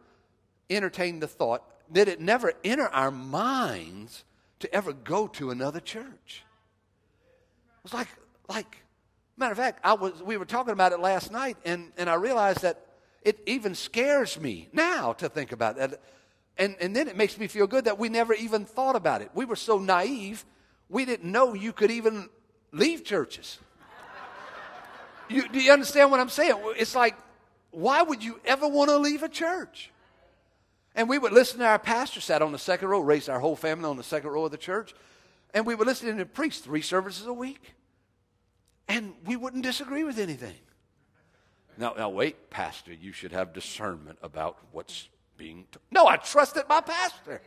[0.68, 4.24] entertain the thought did it never enter our minds
[4.60, 6.44] to ever go to another church.
[7.78, 8.08] It was like,
[8.48, 8.82] like,
[9.36, 12.14] matter of fact, I was, we were talking about it last night, and, and I
[12.14, 12.86] realized that
[13.22, 16.00] it even scares me now to think about that.
[16.56, 19.30] And, and then it makes me feel good that we never even thought about it.
[19.34, 20.44] We were so naive,
[20.88, 22.28] we didn't know you could even
[22.72, 23.58] leave churches.
[25.28, 26.54] You, do you understand what I'm saying?
[26.76, 27.14] It's like,
[27.70, 29.90] why would you ever want to leave a church?
[30.98, 33.54] And we would listen to our pastor, sat on the second row, raised our whole
[33.54, 34.96] family on the second row of the church,
[35.54, 37.76] and we would listen to the priest three services a week.
[38.88, 40.56] And we wouldn't disagree with anything.
[41.76, 45.66] Now, now wait, Pastor, you should have discernment about what's being.
[45.70, 47.42] T- no, I trusted my pastor.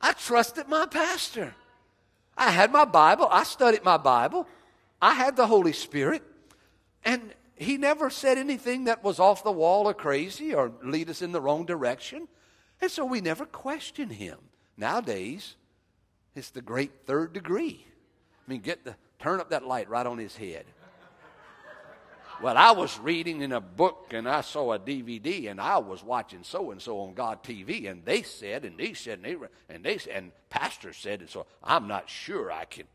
[0.00, 1.52] I trusted my pastor.
[2.36, 3.26] I had my Bible.
[3.28, 4.46] I studied my Bible.
[5.02, 6.22] I had the Holy Spirit.
[7.04, 11.22] And he never said anything that was off the wall or crazy or lead us
[11.22, 12.28] in the wrong direction.
[12.80, 14.38] And so we never question him.
[14.76, 15.54] Nowadays,
[16.34, 17.86] it's the great third degree.
[18.46, 20.66] I mean, get the turn up that light right on his head.
[22.42, 26.02] Well, I was reading in a book and I saw a DVD and I was
[26.02, 29.36] watching so and so on God TV and they said and they said and they
[29.72, 32.86] and they and pastor said and so I'm not sure I can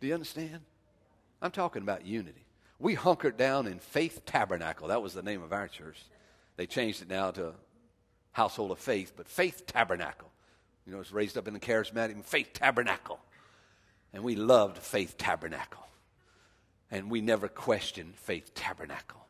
[0.00, 0.60] Do you understand?
[1.42, 2.44] I'm talking about unity.
[2.78, 4.88] We hunkered down in Faith Tabernacle.
[4.88, 5.98] That was the name of our church.
[6.56, 7.52] They changed it now to
[8.32, 10.30] Household of Faith, but Faith Tabernacle.
[10.86, 13.20] You know, it's raised up in the charismatic Faith Tabernacle.
[14.12, 15.86] And we loved Faith Tabernacle.
[16.90, 19.20] And we never questioned Faith Tabernacle.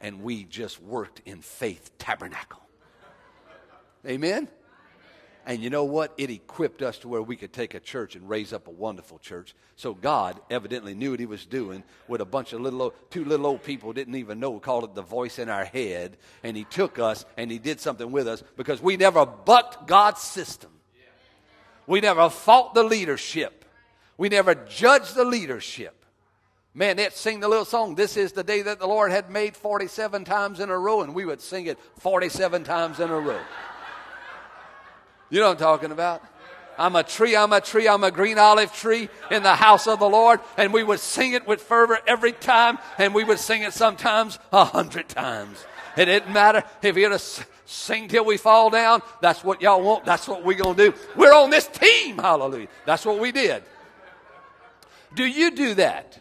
[0.00, 2.62] And we just worked in Faith Tabernacle.
[4.06, 4.48] Amen?
[5.48, 6.12] And you know what?
[6.18, 9.20] It equipped us to where we could take a church and raise up a wonderful
[9.20, 9.54] church.
[9.76, 13.24] So God evidently knew what He was doing with a bunch of little, old, two
[13.24, 14.58] little old people didn't even know.
[14.58, 16.16] Called it the voice in our head.
[16.42, 20.20] And He took us and He did something with us because we never bucked God's
[20.20, 20.72] system.
[21.86, 23.64] We never fought the leadership.
[24.18, 26.04] We never judged the leadership.
[26.74, 29.56] Man, they'd sing the little song, This is the day that the Lord had made
[29.56, 33.40] 47 times in a row, and we would sing it 47 times in a row.
[35.30, 36.22] You know what I'm talking about?
[36.78, 39.98] I'm a tree, I'm a tree, I'm a green olive tree in the house of
[39.98, 40.40] the Lord.
[40.56, 44.38] And we would sing it with fervor every time, and we would sing it sometimes
[44.52, 45.64] a hundred times.
[45.96, 49.00] It didn't matter if you're going to sing till we fall down.
[49.22, 50.04] That's what y'all want.
[50.04, 50.98] That's what we're going to do.
[51.16, 52.18] We're on this team.
[52.18, 52.68] Hallelujah.
[52.84, 53.62] That's what we did.
[55.14, 56.20] Do you do that?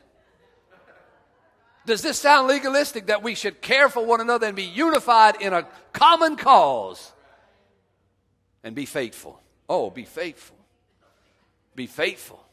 [1.86, 5.54] Does this sound legalistic that we should care for one another and be unified in
[5.54, 7.12] a common cause?
[8.66, 9.40] And be faithful.
[9.70, 10.58] Oh, be faithful.
[11.76, 12.44] Be faithful.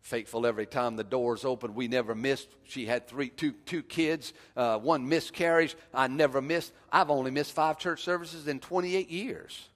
[0.00, 1.76] Faithful every time the doors open.
[1.76, 2.48] We never missed.
[2.64, 5.76] She had three, two, two kids, uh, one miscarriage.
[5.94, 6.72] I never missed.
[6.90, 9.68] I've only missed five church services in 28 years.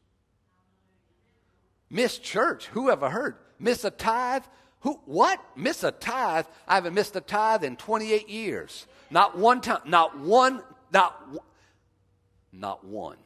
[1.88, 2.66] Miss church.
[2.66, 3.36] Who ever heard?
[3.60, 4.42] Miss a tithe?
[4.80, 5.00] Who?
[5.04, 5.40] What?
[5.54, 6.46] Miss a tithe?
[6.66, 8.88] I haven't missed a tithe in 28 years.
[9.12, 9.82] Not one time.
[9.84, 10.60] Not one.
[10.92, 11.16] Not.
[12.52, 13.16] Not one.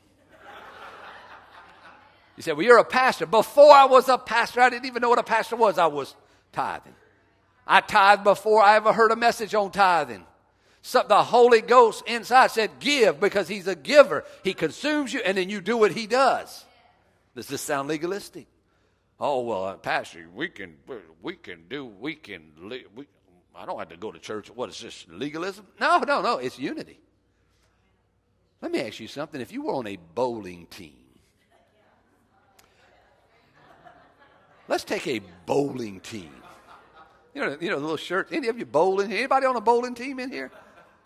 [2.40, 3.26] He said, Well, you're a pastor.
[3.26, 5.76] Before I was a pastor, I didn't even know what a pastor was.
[5.76, 6.16] I was
[6.52, 6.94] tithing.
[7.66, 10.24] I tithed before I ever heard a message on tithing.
[10.80, 14.24] So the Holy Ghost inside said, Give because He's a giver.
[14.42, 16.64] He consumes you and then you do what He does.
[17.36, 18.46] Does this sound legalistic?
[19.20, 20.76] Oh, well, uh, Pastor, we can,
[21.20, 22.52] we can do, we can,
[22.94, 23.06] we,
[23.54, 24.48] I don't have to go to church.
[24.48, 25.66] What is this, legalism?
[25.78, 27.00] No, no, no, it's unity.
[28.62, 29.42] Let me ask you something.
[29.42, 30.99] If you were on a bowling team,
[34.70, 36.30] Let's take a bowling team.
[37.34, 38.28] You know, you know, the little shirt.
[38.30, 39.12] Any of you bowling?
[39.12, 40.52] Anybody on a bowling team in here?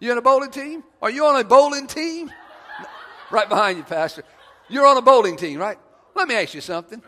[0.01, 0.85] You on a bowling team?
[1.01, 2.31] Are you on a bowling team?
[3.31, 4.23] Right behind you, Pastor.
[4.69, 5.79] You're on a bowling team, right?
[6.15, 7.03] Let me ask you something.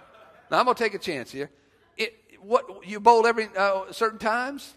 [0.50, 1.50] Now I'm gonna take a chance here.
[1.98, 4.72] It, what you bowl every uh, certain times?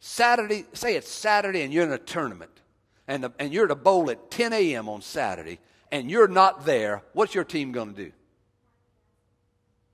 [0.00, 0.64] Saturday.
[0.72, 2.58] Say it's Saturday, and you're in a tournament,
[3.06, 4.88] and the, and you're to bowl at 10 a.m.
[4.88, 5.58] on Saturday,
[5.90, 7.02] and you're not there.
[7.12, 8.12] What's your team gonna do?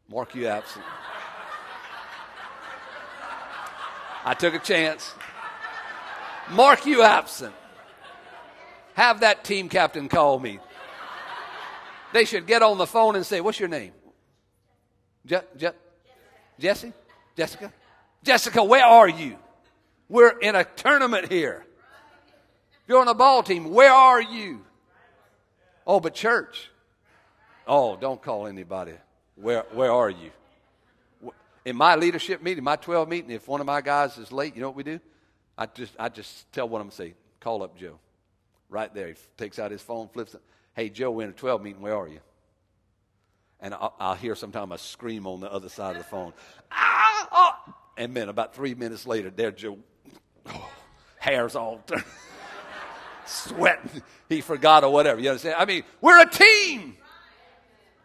[0.09, 0.85] Mark you absent.
[4.25, 5.15] I took a chance.
[6.51, 7.55] Mark you absent.
[8.95, 10.59] Have that team captain call me.
[12.13, 13.93] They should get on the phone and say, What's your name?
[15.27, 15.73] Je- Je-
[16.59, 16.93] Jesse?
[17.37, 17.73] Jessica?
[18.25, 19.37] Jessica, where are you?
[20.09, 21.65] We're in a tournament here.
[22.87, 23.71] You're on a ball team.
[23.71, 24.65] Where are you?
[25.87, 26.71] Oh, but church.
[27.67, 28.95] Oh, don't call anybody.
[29.41, 30.31] Where, where are you?
[31.65, 34.63] In my leadership meeting, my 12 meeting, if one of my guys is late, you
[34.63, 35.01] know what we do?
[35.57, 37.99] I just, I just tell one of them, say, call up Joe.
[38.69, 39.09] Right there.
[39.09, 40.41] He takes out his phone, flips it.
[40.75, 41.83] Hey, Joe, we're in a 12 meeting.
[41.83, 42.21] Where are you?
[43.61, 46.33] And I'll, I'll hear sometimes a scream on the other side of the phone.
[46.71, 47.29] Ah!
[47.33, 47.75] Oh!
[47.97, 49.79] And then about three minutes later, there Joe,
[50.47, 50.71] oh,
[51.19, 51.83] hair's all
[53.27, 54.03] sweating.
[54.29, 55.21] He forgot or whatever.
[55.21, 55.57] You understand?
[55.59, 56.97] I mean, we're a team.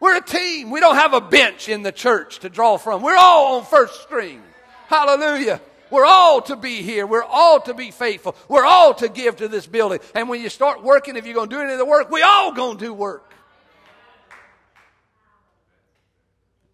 [0.00, 0.70] We're a team.
[0.70, 3.02] We don't have a bench in the church to draw from.
[3.02, 4.42] We're all on first string.
[4.88, 5.60] Hallelujah.
[5.90, 7.06] We're all to be here.
[7.06, 8.34] We're all to be faithful.
[8.48, 10.00] We're all to give to this building.
[10.14, 12.22] And when you start working, if you're going to do any of the work, we
[12.22, 13.32] all going to do work.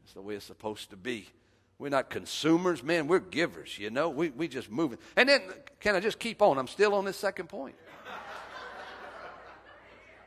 [0.03, 1.29] That's the way it's supposed to be.
[1.79, 3.09] We're not consumers, man.
[3.09, 4.11] We're givers, you know.
[4.11, 4.99] We, we just moving.
[5.17, 5.43] And then,
[5.81, 6.59] can I just keep on?
[6.59, 7.75] I'm still on this second point.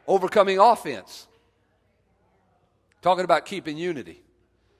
[0.07, 1.27] Overcoming offense.
[3.03, 4.23] Talking about keeping unity.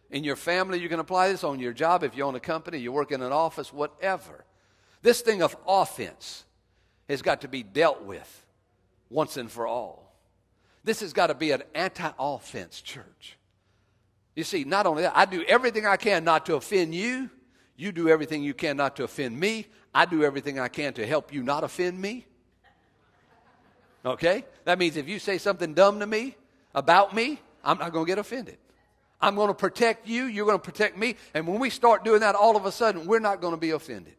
[0.10, 2.78] In your family, you can apply this on your job if you own a company,
[2.78, 4.46] you work in an office, whatever.
[5.02, 6.46] This thing of offense
[7.10, 8.46] has got to be dealt with
[9.10, 10.16] once and for all.
[10.86, 13.38] This has got to be an anti offense church.
[14.36, 17.30] You see, not only that, I do everything I can not to offend you.
[17.76, 19.68] You do everything you can not to offend me.
[19.94, 22.26] I do everything I can to help you not offend me.
[24.06, 24.46] Okay?
[24.64, 26.38] That means if you say something dumb to me
[26.74, 28.58] about me, I'm not going to get offended.
[29.22, 31.16] I'm going to protect you, you're going to protect me.
[31.34, 33.72] And when we start doing that, all of a sudden, we're not going to be
[33.72, 34.16] offended.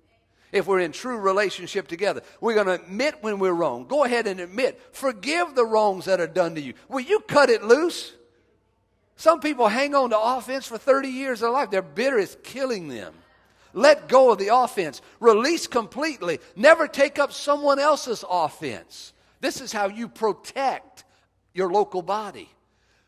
[0.50, 3.86] If we're in true relationship together, we're going to admit when we're wrong.
[3.86, 4.80] Go ahead and admit.
[4.92, 6.74] Forgive the wrongs that are done to you.
[6.88, 8.12] Will you cut it loose?
[9.16, 11.70] Some people hang on to offense for 30 years of life.
[11.70, 13.14] They're bitter, it's killing them.
[13.72, 15.02] Let go of the offense.
[15.18, 16.38] Release completely.
[16.56, 19.12] Never take up someone else's offense.
[19.40, 21.04] This is how you protect
[21.52, 22.48] your local body.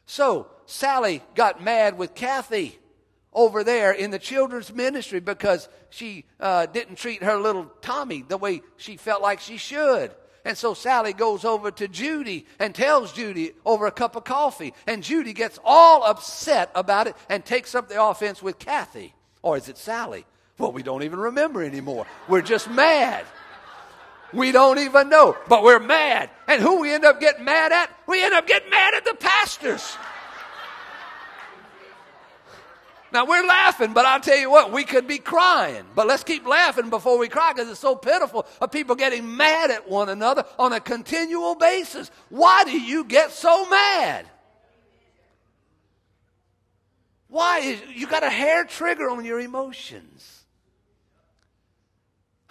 [0.07, 2.79] So, Sally got mad with Kathy
[3.33, 8.39] over there in the children's ministry because she uh, didn't treat her little Tommy the
[8.39, 10.13] way she felt like she should.
[10.45, 14.75] And so Sally goes over to Judy and tells Judy over a cup of coffee.
[14.87, 19.13] And Judy gets all upset about it and takes up the offense with Kathy.
[19.43, 20.25] Or is it Sally?
[20.57, 22.07] Well, we don't even remember anymore.
[22.29, 23.25] We're just mad.
[24.37, 26.29] We don't even know, but we're mad.
[26.47, 27.91] And who we end up getting mad at?
[28.07, 29.97] We end up getting mad at the pastors.
[33.13, 35.85] Now we're laughing, but I'll tell you what, we could be crying.
[35.95, 39.71] But let's keep laughing before we cry because it's so pitiful of people getting mad
[39.71, 42.11] at one another on a continual basis.
[42.29, 44.27] Why do you get so mad?
[47.29, 50.46] Why you got a hair trigger on your emotions?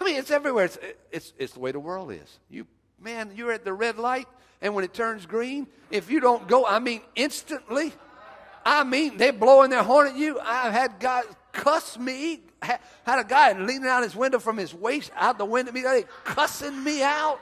[0.00, 0.66] I mean, it's everywhere.
[0.66, 0.78] It's,
[1.10, 2.38] it's, it's the way the world is.
[2.50, 2.66] You,
[3.00, 4.28] man, you're at the red light,
[4.60, 7.92] and when it turns green, if you don't go, I mean, instantly,
[8.64, 10.40] I mean, they're blowing their horn at you.
[10.40, 12.40] I've had guys cuss me.
[12.62, 15.84] Had a guy leaning out his window from his waist out the window, me,
[16.24, 17.38] cussing me out.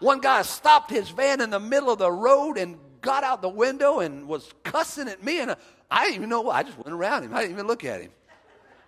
[0.00, 3.48] One guy stopped his van in the middle of the road and got out the
[3.48, 5.54] window and was cussing at me, and
[5.90, 6.50] I didn't even know.
[6.50, 7.34] I just went around him.
[7.34, 8.10] I didn't even look at him.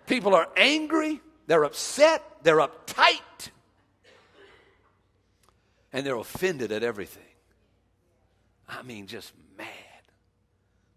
[0.05, 1.21] People are angry.
[1.47, 2.23] They're upset.
[2.43, 3.49] They're uptight.
[5.91, 7.23] And they're offended at everything.
[8.69, 9.67] I mean, just mad.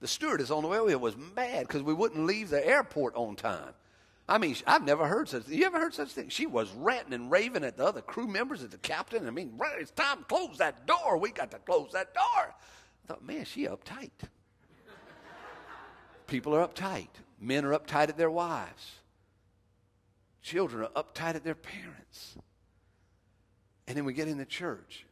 [0.01, 3.74] The stewardess on the way was mad because we wouldn't leave the airport on time.
[4.28, 5.48] I mean, I've never heard such.
[5.48, 6.28] You ever heard such thing?
[6.28, 9.26] She was ranting and raving at the other crew members, at the captain.
[9.26, 11.16] I mean, it's time to close that door.
[11.16, 12.22] We got to close that door.
[12.24, 14.11] I thought, man, she uptight.
[16.28, 17.09] People are uptight.
[17.40, 18.99] Men are uptight at their wives.
[20.43, 22.36] Children are uptight at their parents.
[23.86, 25.05] And then we get in the church,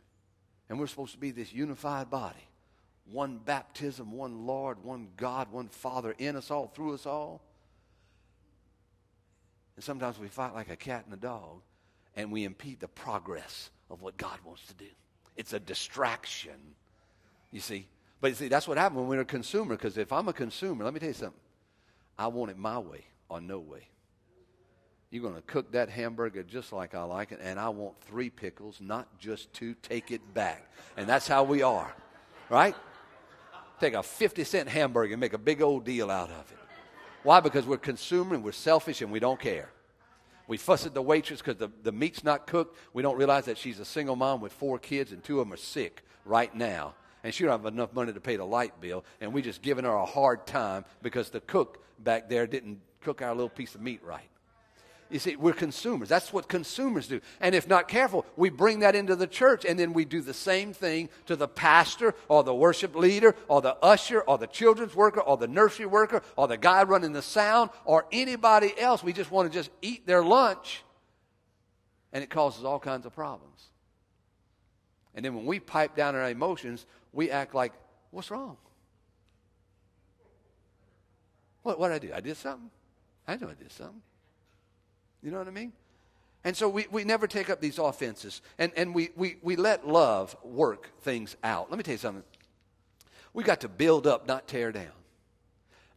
[0.69, 2.49] and we're supposed to be this unified body
[3.11, 7.41] one baptism, one Lord, one God, one Father in us all, through us all.
[9.77, 11.63] And sometimes we fight like a cat and a dog,
[12.17, 14.91] and we impede the progress of what God wants to do.
[15.37, 16.75] It's a distraction,
[17.51, 17.87] you see.
[18.21, 20.85] But you see, that's what happens when we're a consumer, because if I'm a consumer,
[20.85, 21.41] let me tell you something.
[22.19, 23.89] I want it my way or no way.
[25.11, 28.29] You're going to cook that hamburger just like I like it, and I want three
[28.29, 29.75] pickles, not just two.
[29.83, 30.71] Take it back.
[30.97, 31.95] And that's how we are,
[32.51, 32.75] right?
[33.79, 36.59] take a 50 cent hamburger and make a big old deal out of it.
[37.23, 37.41] Why?
[37.41, 39.71] Because we're consumer and we're selfish and we don't care.
[40.47, 42.79] We fuss at the waitress because the, the meat's not cooked.
[42.95, 45.53] We don't realize that she's a single mom with four kids and two of them
[45.53, 46.95] are sick right now.
[47.23, 49.05] And she don't have enough money to pay the light bill.
[49.21, 53.21] And we just giving her a hard time because the cook back there didn't cook
[53.21, 54.29] our little piece of meat right.
[55.11, 56.09] You see, we're consumers.
[56.09, 57.21] That's what consumers do.
[57.41, 60.35] And if not careful, we bring that into the church and then we do the
[60.35, 64.95] same thing to the pastor or the worship leader or the usher or the children's
[64.95, 69.03] worker or the nursery worker or the guy running the sound or anybody else.
[69.03, 70.85] We just want to just eat their lunch
[72.13, 73.65] and it causes all kinds of problems.
[75.15, 76.85] And then when we pipe down our emotions,
[77.15, 77.73] we act like,
[78.11, 78.59] what's wrong?
[81.63, 82.15] What, what did I do?
[82.15, 82.71] I did something?
[83.27, 84.03] I know I did something.
[85.23, 85.73] You know what I mean?
[86.45, 88.41] And so we, we never take up these offenses.
[88.59, 91.71] And, and we, we, we let love work things out.
[91.71, 92.25] Let me tell you something.
[93.35, 94.93] We got to build up, not tear down.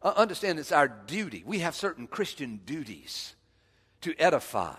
[0.02, 1.42] Uh, understand it's our duty.
[1.46, 3.34] We have certain Christian duties
[4.00, 4.74] to edify.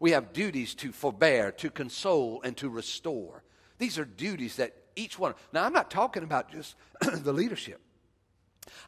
[0.00, 3.42] We have duties to forbear, to console, and to restore.
[3.78, 5.34] These are duties that each one.
[5.52, 7.80] Now, I'm not talking about just the leadership.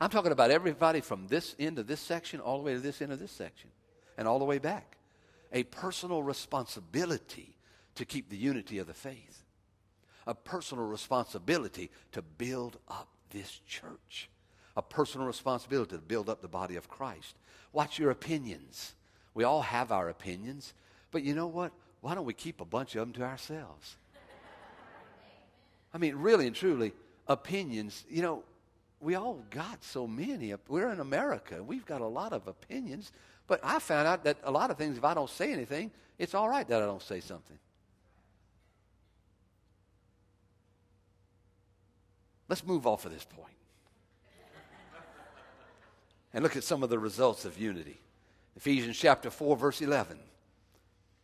[0.00, 3.02] I'm talking about everybody from this end of this section all the way to this
[3.02, 3.70] end of this section
[4.16, 4.96] and all the way back.
[5.52, 7.56] A personal responsibility
[7.96, 9.42] to keep the unity of the faith,
[10.26, 14.30] a personal responsibility to build up this church,
[14.76, 17.34] a personal responsibility to build up the body of Christ.
[17.72, 18.94] Watch your opinions.
[19.34, 20.72] We all have our opinions,
[21.10, 21.72] but you know what?
[22.00, 23.96] Why don't we keep a bunch of them to ourselves?
[25.92, 26.92] I mean, really and truly,
[27.26, 28.44] opinions, you know,
[29.00, 30.54] we all got so many.
[30.68, 31.62] We're in America.
[31.62, 33.12] We've got a lot of opinions.
[33.50, 35.90] But I found out that a lot of things, if I don't say anything,
[36.20, 37.58] it's all right that I don't say something.
[42.48, 43.56] Let's move off of this point
[46.32, 47.98] and look at some of the results of unity.
[48.56, 50.16] Ephesians chapter 4, verse 11.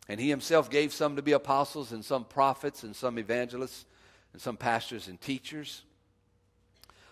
[0.09, 3.85] And he himself gave some to be apostles, and some prophets, and some evangelists,
[4.33, 5.83] and some pastors and teachers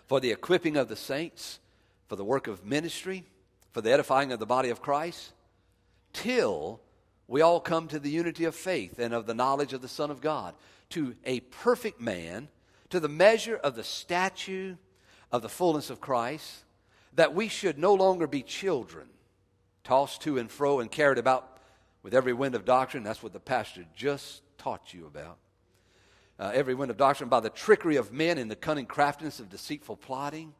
[0.07, 1.59] for the equipping of the saints,
[2.09, 3.23] for the work of ministry,
[3.75, 5.33] for the edifying of the body of Christ,
[6.13, 6.79] till
[7.27, 10.09] we all come to the unity of faith and of the knowledge of the Son
[10.09, 10.55] of God,
[10.91, 12.47] to a perfect man,
[12.89, 14.77] to the measure of the statue
[15.29, 16.63] of the fullness of Christ,
[17.15, 19.09] that we should no longer be children,
[19.83, 21.59] tossed to and fro and carried about
[22.01, 23.03] with every wind of doctrine.
[23.03, 25.37] That's what the pastor just taught you about
[26.39, 29.49] uh, every wind of doctrine by the trickery of men and the cunning craftiness of
[29.49, 30.53] deceitful plotting.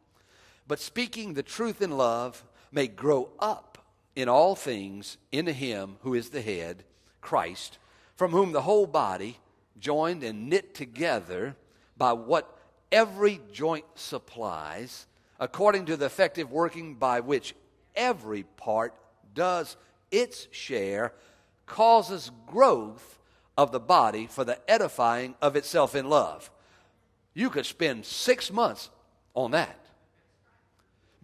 [0.67, 2.43] But speaking the truth in love
[2.75, 3.77] may grow up
[4.15, 6.83] in all things into him who is the head,
[7.21, 7.79] Christ,
[8.15, 9.39] from whom the whole body,
[9.79, 11.55] joined and knit together
[11.97, 12.59] by what
[12.91, 15.07] every joint supplies,
[15.39, 17.55] according to the effective working by which
[17.95, 18.93] every part
[19.33, 19.77] does
[20.11, 21.13] its share,
[21.65, 23.17] causes growth
[23.57, 26.51] of the body for the edifying of itself in love.
[27.33, 28.89] You could spend six months
[29.33, 29.84] on that.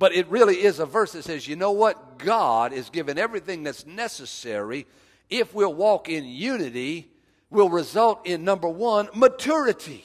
[0.02, 2.18] But it really is a verse that says, you know what?
[2.18, 4.88] God is given everything that's necessary
[5.30, 7.12] if we'll walk in unity,
[7.52, 10.04] will result in number one, maturity.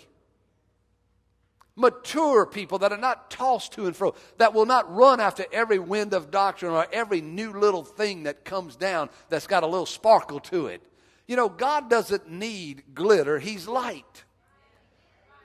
[1.76, 5.78] Mature people that are not tossed to and fro, that will not run after every
[5.78, 9.86] wind of doctrine or every new little thing that comes down that's got a little
[9.86, 10.82] sparkle to it.
[11.26, 14.25] You know, God doesn't need glitter, He's light.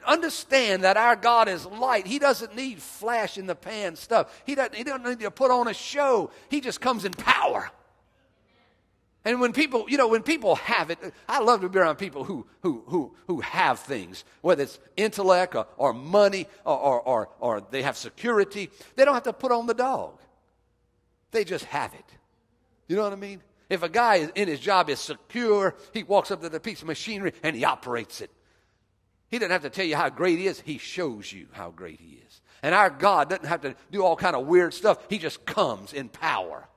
[0.06, 2.08] Understand that our God is light.
[2.08, 4.42] He doesn't need flash in the pan stuff.
[4.46, 6.32] He doesn't, he doesn't need to put on a show.
[6.50, 7.72] He just comes in power.
[9.24, 10.98] And when people, you know, when people have it,
[11.30, 15.54] I love to be around people who, who, who, who have things, whether it's intellect
[15.54, 18.72] or, or money or, or, or, or they have security.
[18.96, 20.20] They don't have to put on the dog.
[21.30, 22.06] They just have it.
[22.88, 23.42] You know what I mean?
[23.70, 26.88] If a guy in his job is secure, he walks up to the piece of
[26.88, 28.32] machinery and he operates it.
[29.32, 30.60] He doesn't have to tell you how great he is.
[30.60, 32.42] He shows you how great he is.
[32.62, 35.00] And our God doesn't have to do all kind of weird stuff.
[35.10, 36.68] He just comes in power.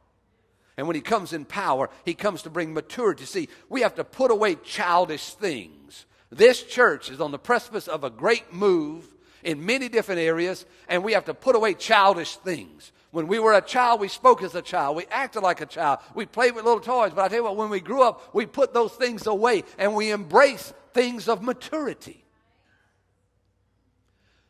[0.77, 3.25] And when he comes in power, he comes to bring maturity.
[3.25, 6.07] See, we have to put away childish things.
[6.31, 9.07] This church is on the precipice of a great move
[9.43, 12.93] in many different areas, and we have to put away childish things.
[13.11, 14.97] When we were a child, we spoke as a child.
[14.97, 16.01] We acted like a child.
[16.15, 17.13] We played with little toys.
[17.15, 19.95] But I tell you what, when we grew up, we put those things away and
[19.95, 22.24] we embrace things of maturity.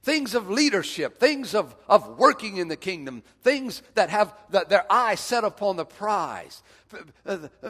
[0.04, 4.84] Things of leadership, things of, of working in the kingdom, things that have the, their
[4.92, 6.62] eyes set upon the prize.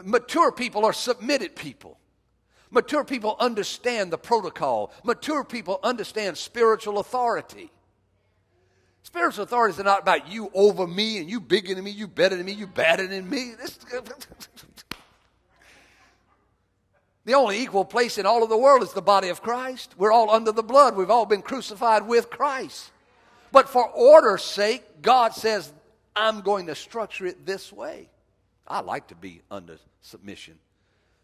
[0.03, 1.97] Mature people are submitted people.
[2.73, 4.93] Mature people understand the protocol.
[5.05, 7.71] Mature people understand spiritual authority.
[9.05, 12.37] Spiritual authority is not about you over me and you bigger than me, you better
[12.37, 13.53] than me, you badder than me.
[17.25, 19.95] The only equal place in all of the world is the body of Christ.
[19.97, 20.97] We're all under the blood.
[20.97, 22.91] We've all been crucified with Christ.
[23.51, 25.73] But for order's sake, God says,
[26.15, 28.09] I'm going to structure it this way.
[28.67, 30.59] I like to be under submission.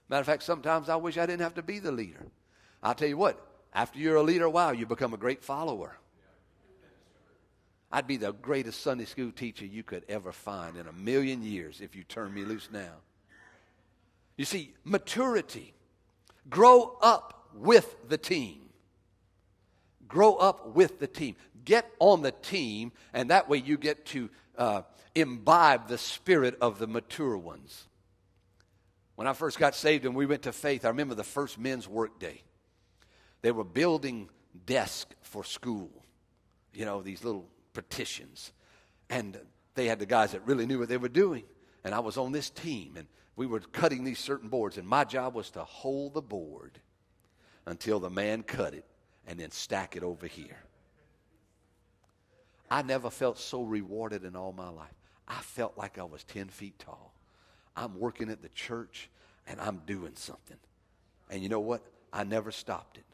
[0.09, 2.27] Matter of fact, sometimes I wish I didn't have to be the leader.
[2.83, 3.45] I'll tell you what,
[3.75, 5.97] after you're a leader, wow, you become a great follower.
[7.93, 11.81] I'd be the greatest Sunday school teacher you could ever find in a million years
[11.81, 12.95] if you turn me loose now.
[14.37, 15.75] You see, maturity.
[16.51, 18.59] Grow up with the team.
[20.09, 21.37] Grow up with the team.
[21.65, 24.29] Get on the team, and that way you get to
[24.59, 24.83] uh,
[25.15, 27.87] imbibe the spirit of the mature ones.
[29.15, 31.87] When I first got saved and we went to faith, I remember the first men's
[31.87, 32.43] work day.
[33.43, 34.29] They were building
[34.67, 35.91] desks for school,
[36.73, 38.53] you know, these little partitions.
[39.09, 39.39] And
[39.75, 41.45] they had the guys that really knew what they were doing.
[41.85, 43.07] And I was on this team, and
[43.41, 46.79] we were cutting these certain boards, and my job was to hold the board
[47.65, 48.85] until the man cut it
[49.27, 50.59] and then stack it over here.
[52.71, 54.93] I never felt so rewarded in all my life.
[55.27, 57.15] I felt like I was 10 feet tall.
[57.75, 59.09] I'm working at the church
[59.47, 60.59] and I'm doing something.
[61.31, 61.81] And you know what?
[62.13, 63.07] I never stopped it.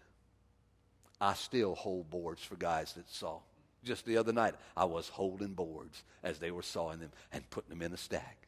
[1.20, 3.38] I still hold boards for guys that saw.
[3.84, 7.70] Just the other night, I was holding boards as they were sawing them and putting
[7.70, 8.45] them in a stack.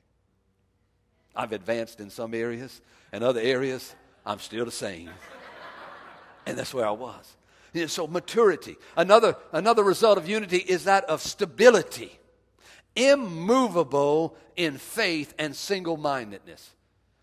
[1.38, 2.80] I've advanced in some areas,
[3.12, 3.94] and other areas,
[4.26, 5.08] I'm still the same.
[6.46, 7.36] and that's where I was.
[7.86, 8.76] So maturity.
[8.96, 12.18] Another, another result of unity is that of stability.
[12.96, 16.70] Immovable in faith and single-mindedness.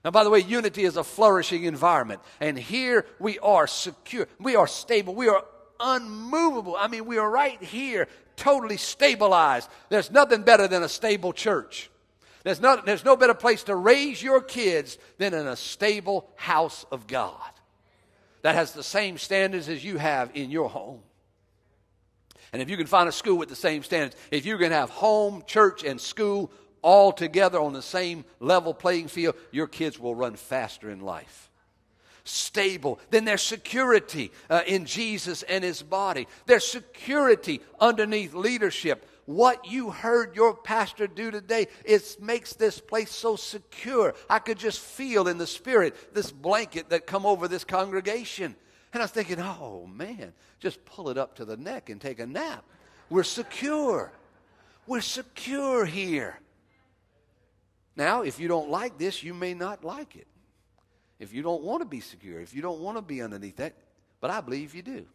[0.06, 2.22] Now, by the way, unity is a flourishing environment.
[2.40, 4.28] And here we are secure.
[4.40, 5.14] We are stable.
[5.14, 5.44] We are
[5.78, 6.78] unmovable.
[6.78, 8.08] I mean, we are right here,
[8.38, 9.70] totally stabilized.
[9.90, 11.90] There's nothing better than a stable church.
[12.46, 16.86] There's, not, there's no better place to raise your kids than in a stable house
[16.92, 17.42] of God
[18.44, 21.00] that has the same standards as you have in your home.
[22.54, 24.92] And if you can find a school with the same standards, if you can have
[24.92, 26.52] home, church, and school
[26.84, 31.50] all together on the same level playing field, your kids will run faster in life.
[32.26, 33.00] Stable.
[33.10, 36.28] Then there's security uh, in Jesus and his body.
[36.46, 43.12] There's security underneath leadership what you heard your pastor do today, it makes this place
[43.12, 44.14] so secure.
[44.30, 48.56] I could just feel in the spirit this blanket that come over this congregation.
[48.94, 52.20] And I was thinking, oh man, just pull it up to the neck and take
[52.20, 52.64] a nap.
[53.10, 54.12] We're secure.
[54.88, 56.40] We're secure here.
[57.96, 60.28] Now, if you don't like this, you may not like it.
[61.18, 63.74] If you don't want to be secure, if you don't want to be underneath that,
[64.20, 65.06] but I believe you do.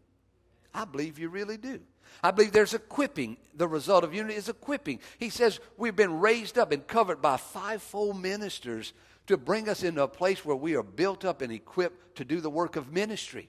[0.73, 1.81] I believe you really do.
[2.23, 3.37] I believe there's equipping.
[3.55, 5.01] The result of unity is equipping.
[5.19, 8.93] He says we've been raised up and covered by fivefold ministers
[9.27, 12.41] to bring us into a place where we are built up and equipped to do
[12.41, 13.49] the work of ministry.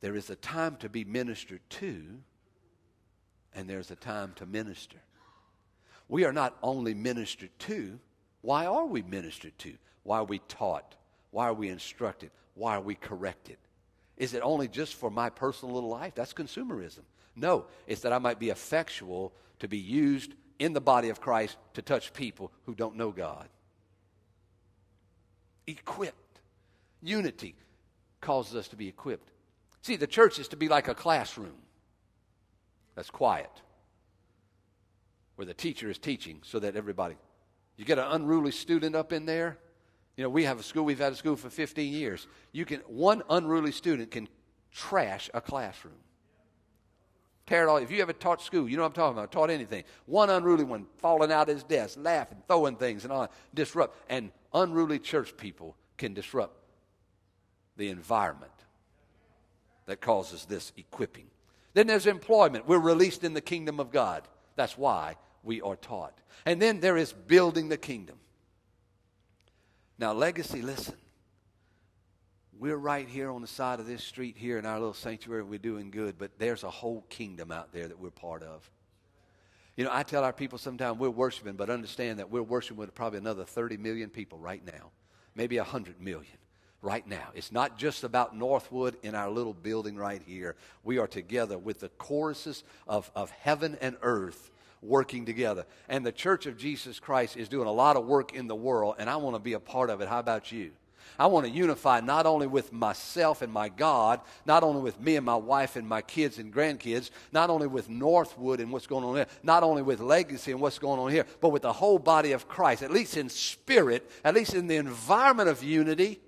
[0.00, 2.04] There is a time to be ministered to,
[3.54, 4.98] and there's a time to minister.
[6.08, 7.98] We are not only ministered to,
[8.42, 9.74] why are we ministered to?
[10.04, 10.94] Why are we taught?
[11.32, 12.30] Why are we instructed?
[12.54, 13.56] Why are we corrected?
[14.18, 16.14] Is it only just for my personal little life?
[16.14, 17.04] That's consumerism.
[17.36, 21.56] No, it's that I might be effectual to be used in the body of Christ
[21.74, 23.48] to touch people who don't know God.
[25.68, 26.40] Equipped.
[27.00, 27.54] Unity
[28.20, 29.30] causes us to be equipped.
[29.82, 31.54] See, the church is to be like a classroom
[32.96, 33.50] that's quiet,
[35.36, 37.14] where the teacher is teaching so that everybody.
[37.76, 39.58] You get an unruly student up in there,
[40.18, 42.26] you know, we have a school, we've had a school for 15 years.
[42.50, 44.28] You can, one unruly student can
[44.72, 45.94] trash a classroom.
[47.46, 47.76] Tear it all.
[47.76, 49.84] If you ever taught school, you know what I'm talking about, taught anything.
[50.06, 53.96] One unruly one falling out of his desk, laughing, throwing things and all disrupt.
[54.10, 56.64] And unruly church people can disrupt
[57.76, 58.50] the environment
[59.86, 61.28] that causes this equipping.
[61.74, 62.66] Then there's employment.
[62.66, 64.26] We're released in the kingdom of God.
[64.56, 65.14] That's why
[65.44, 66.18] we are taught.
[66.44, 68.17] And then there is building the kingdom.
[69.98, 70.94] Now, legacy, listen.
[72.58, 75.42] We're right here on the side of this street here in our little sanctuary.
[75.42, 78.68] We're doing good, but there's a whole kingdom out there that we're part of.
[79.76, 82.94] You know, I tell our people sometimes we're worshiping, but understand that we're worshiping with
[82.94, 84.90] probably another 30 million people right now,
[85.36, 86.36] maybe 100 million
[86.82, 87.28] right now.
[87.34, 90.56] It's not just about Northwood in our little building right here.
[90.82, 94.50] We are together with the choruses of, of heaven and earth
[94.82, 95.66] working together.
[95.88, 98.96] And the Church of Jesus Christ is doing a lot of work in the world,
[98.98, 100.08] and I want to be a part of it.
[100.08, 100.72] How about you?
[101.18, 105.16] I want to unify not only with myself and my God, not only with me
[105.16, 109.04] and my wife and my kids and grandkids, not only with Northwood and what's going
[109.04, 111.98] on there, not only with Legacy and what's going on here, but with the whole
[111.98, 116.20] body of Christ, at least in spirit, at least in the environment of unity,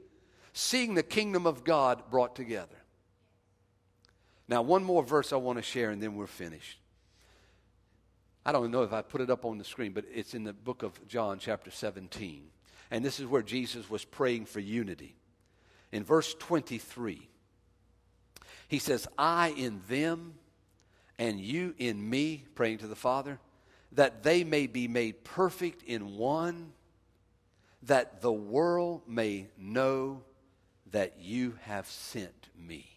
[0.53, 2.77] seeing the kingdom of God brought together.
[4.49, 6.80] Now, one more verse I want to share, and then we're finished.
[8.45, 10.53] I don't know if I put it up on the screen, but it's in the
[10.53, 12.45] book of John, chapter 17.
[12.91, 15.15] And this is where Jesus was praying for unity.
[15.93, 17.29] In verse 23,
[18.69, 20.35] he says, I in them
[21.19, 23.39] and you in me, praying to the Father,
[23.93, 26.73] that they may be made perfect in one,
[27.83, 30.23] that the world may know
[30.93, 32.89] that you have sent me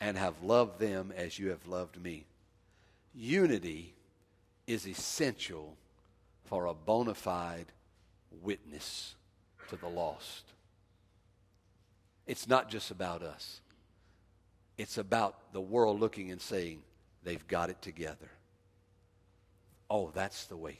[0.00, 2.26] and have loved them as you have loved me.
[3.14, 3.94] Unity
[4.66, 5.76] is essential
[6.44, 7.72] for a bona fide
[8.42, 9.14] witness
[9.68, 10.44] to the lost.
[12.26, 13.60] It's not just about us,
[14.76, 16.82] it's about the world looking and saying,
[17.22, 18.30] they've got it together.
[19.88, 20.78] Oh, that's the way.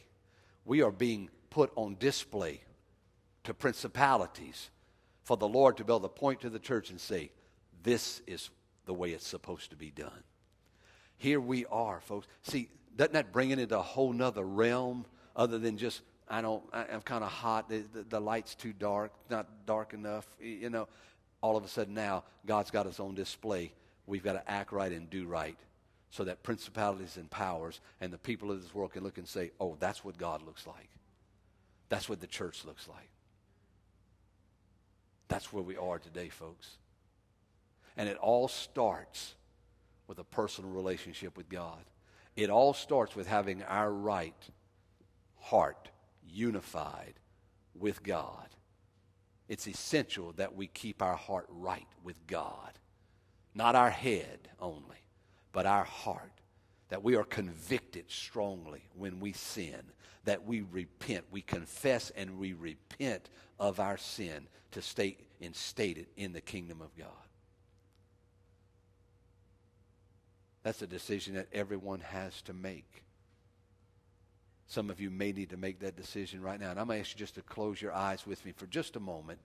[0.65, 2.63] We are being put on display
[3.45, 4.71] to principalities
[5.23, 7.31] for the Lord to be able to point to the church and say,
[7.83, 8.51] This is
[8.87, 10.23] the way it's supposed to be done.
[11.25, 12.27] Here we are, folks.
[12.43, 12.69] See,
[12.99, 16.85] doesn't that bring it into a whole nother realm other than just, I don't, I,
[16.91, 20.87] am kind of hot, the, the, the light's too dark, not dark enough, you know.
[21.41, 23.73] All of a sudden now, God's got us on display.
[24.07, 25.57] We've got to act right and do right
[26.11, 29.51] so that principalities and powers and the people of this world can look and say,
[29.59, 30.91] oh, that's what God looks like.
[31.89, 33.09] That's what the church looks like.
[35.29, 36.77] That's where we are today, folks.
[37.97, 39.37] And it all starts
[40.07, 41.85] with a personal relationship with God.
[42.37, 44.35] It all starts with having our right
[45.39, 45.91] heart
[46.27, 47.15] unified
[47.75, 48.49] with God.
[49.49, 52.79] It's essential that we keep our heart right with God,
[53.55, 55.05] not our head only,
[55.53, 56.31] but our heart.
[56.89, 59.83] That we are convicted strongly when we sin,
[60.25, 66.33] that we repent, we confess and we repent of our sin to stay instated in
[66.33, 67.09] the kingdom of God.
[70.65, 73.05] That's a decision that everyone has to make.
[74.67, 76.71] Some of you may need to make that decision right now.
[76.71, 78.97] And I'm going to ask you just to close your eyes with me for just
[78.97, 79.39] a moment.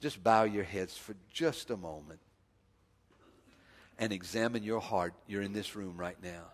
[0.00, 2.20] Just bow your heads for just a moment
[3.98, 5.14] and examine your heart.
[5.26, 6.44] You're in this room right now.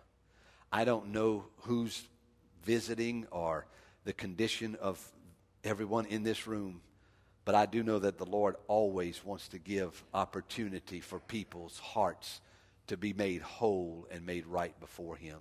[0.71, 2.03] I don't know who's
[2.63, 3.67] visiting or
[4.05, 4.99] the condition of
[5.63, 6.81] everyone in this room,
[7.45, 12.41] but I do know that the Lord always wants to give opportunity for people's hearts
[12.89, 15.39] to be made whole and made right before Him.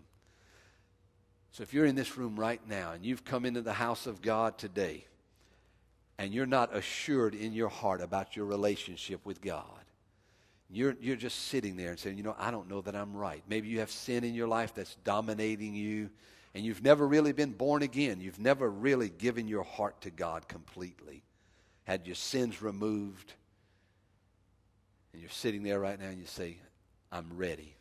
[1.53, 4.23] So if you're in this room right now and you've come into the house of
[4.23, 5.05] God today
[6.19, 9.65] and you're not assured in your heart about your relationship with God,
[10.71, 13.43] you're, you're just sitting there and saying, you know, I don't know that I'm right.
[13.49, 16.11] Maybe you have sin in your life that's dominating you
[16.55, 18.21] and you've never really been born again.
[18.21, 21.23] You've never really given your heart to God completely,
[21.85, 23.33] had your sins removed.
[25.13, 26.59] And you're sitting there right now and you say,
[27.11, 27.75] I'm ready.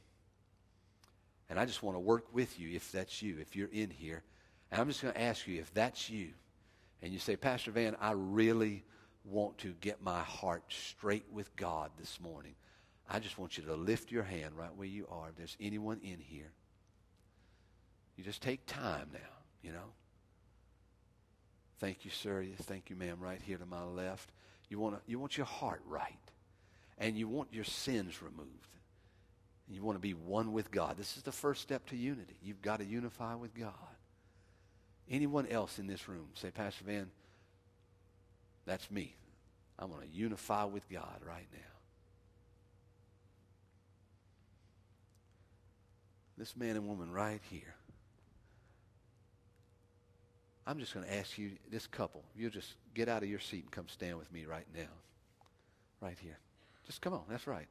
[1.49, 4.23] And I just want to work with you if that's you, if you're in here.
[4.71, 6.29] And I'm just going to ask you if that's you.
[7.01, 8.83] And you say, Pastor Van, I really
[9.23, 12.55] want to get my heart straight with God this morning.
[13.09, 15.29] I just want you to lift your hand right where you are.
[15.29, 16.51] If there's anyone in here,
[18.17, 19.19] you just take time now,
[19.61, 19.93] you know.
[21.79, 22.43] Thank you, sir.
[22.63, 24.31] Thank you, ma'am, right here to my left.
[24.69, 26.17] You want, to, you want your heart right.
[26.97, 28.76] And you want your sins removed.
[29.69, 30.97] You want to be one with God.
[30.97, 32.37] This is the first step to unity.
[32.41, 33.73] You've got to unify with God.
[35.09, 37.09] Anyone else in this room say, Pastor Van,
[38.65, 39.15] that's me.
[39.79, 41.59] I'm going to unify with God right now.
[46.37, 47.75] This man and woman right here.
[50.65, 53.63] I'm just going to ask you, this couple, You'll just get out of your seat
[53.63, 54.91] and come stand with me right now.
[56.01, 56.37] Right here.
[56.85, 57.23] Just come on.
[57.29, 57.67] That's right.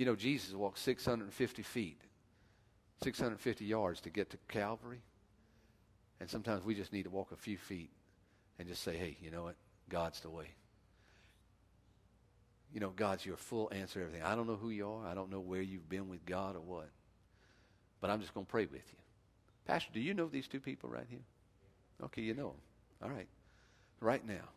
[0.00, 2.00] You know, Jesus walked 650 feet,
[3.04, 5.02] 650 yards to get to Calvary.
[6.20, 7.90] And sometimes we just need to walk a few feet
[8.58, 9.56] and just say, hey, you know what?
[9.90, 10.54] God's the way.
[12.72, 14.22] You know, God's your full answer to everything.
[14.22, 15.06] I don't know who you are.
[15.06, 16.88] I don't know where you've been with God or what.
[18.00, 18.98] But I'm just going to pray with you.
[19.66, 21.26] Pastor, do you know these two people right here?
[22.04, 22.60] Okay, you know them.
[23.02, 23.28] All right.
[24.00, 24.48] Right now.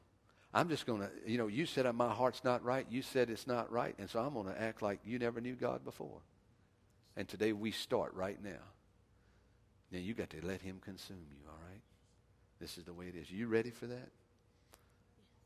[0.53, 2.85] I'm just going to, you know, you said uh, my heart's not right.
[2.89, 3.95] You said it's not right.
[3.97, 6.21] And so I'm going to act like you never knew God before.
[7.17, 8.61] And today we start right now.
[9.91, 11.81] Now you got to let him consume you, all right?
[12.59, 13.31] This is the way it is.
[13.31, 14.09] You ready for that?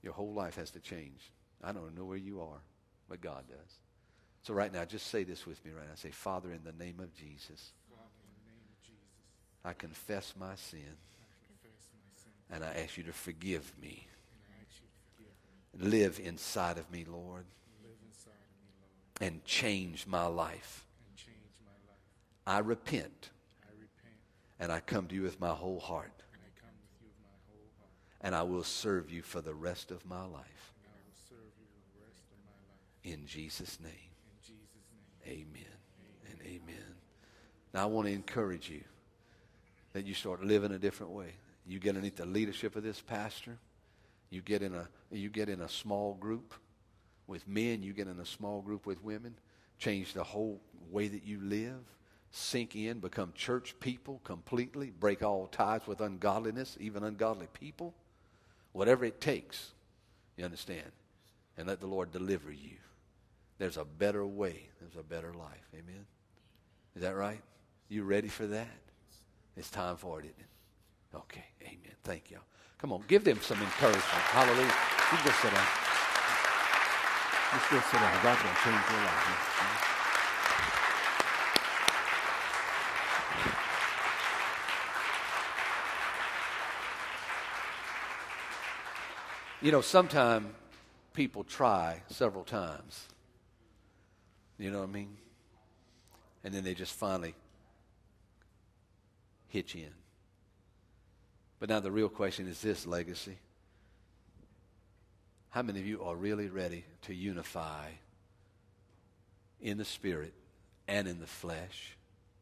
[0.04, 1.32] Your whole life has to change.
[1.64, 2.62] I don't know where you are,
[3.10, 3.80] but God does.
[4.44, 5.96] So right now, just say this with me right now.
[5.96, 7.72] Say, Father, in the name of Jesus,
[9.66, 10.96] I confess my sin,
[12.50, 14.08] and I ask you to forgive me
[15.80, 17.46] Live inside of me, Lord.
[19.20, 20.86] And change my life.
[22.46, 23.30] I repent.
[24.60, 26.24] And I come to you with my whole heart.
[28.22, 30.74] And I will serve you for the rest of my life.
[33.04, 33.92] In Jesus' name.
[35.26, 35.64] Amen
[36.32, 36.96] and amen.
[37.74, 38.84] Now I want to encourage you
[39.94, 41.34] that you start living a different way.
[41.66, 43.58] You get underneath the leadership of this pastor
[44.30, 46.54] You get in a you get in a small group
[47.28, 49.36] with men, you get in a small group with women,
[49.80, 50.62] change the whole
[50.92, 51.80] way that you live,
[52.32, 57.94] sink in, become church people completely, break all ties with ungodliness, even ungodly people.
[58.74, 59.72] Whatever it takes,
[60.36, 60.92] you understand?
[61.58, 62.78] And let the Lord deliver you.
[63.58, 65.68] There's a better way, there's a better life.
[65.74, 66.06] Amen?
[66.96, 67.42] Is that right?
[67.90, 68.68] You ready for that?
[69.56, 71.16] It's time for it, isn't it?
[71.16, 71.96] Okay, amen.
[72.04, 72.38] Thank you.
[72.80, 74.04] Come on, give them some encouragement.
[74.06, 74.74] Hallelujah.
[75.12, 75.68] You just sit down.
[77.54, 78.24] Just go sit down.
[78.24, 79.58] God's going to change your life.
[89.60, 90.46] You know, sometimes
[91.14, 93.08] people try several times.
[94.60, 95.18] You know what I mean?
[96.44, 97.34] And then they just finally
[99.48, 99.90] hitch in.
[101.60, 103.38] But now the real question is this legacy.
[105.50, 107.88] How many of you are really ready to unify
[109.60, 110.34] in the spirit
[110.88, 111.98] and in the flesh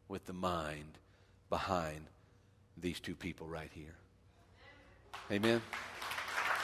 [0.08, 0.98] with the mind
[1.50, 2.02] behind
[2.78, 3.96] these two people right here?
[5.32, 5.62] Amen.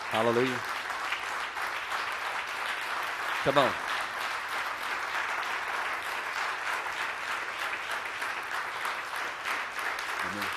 [0.09, 0.59] Hallelujah.
[3.43, 3.71] Come on.
[10.25, 10.47] Amen.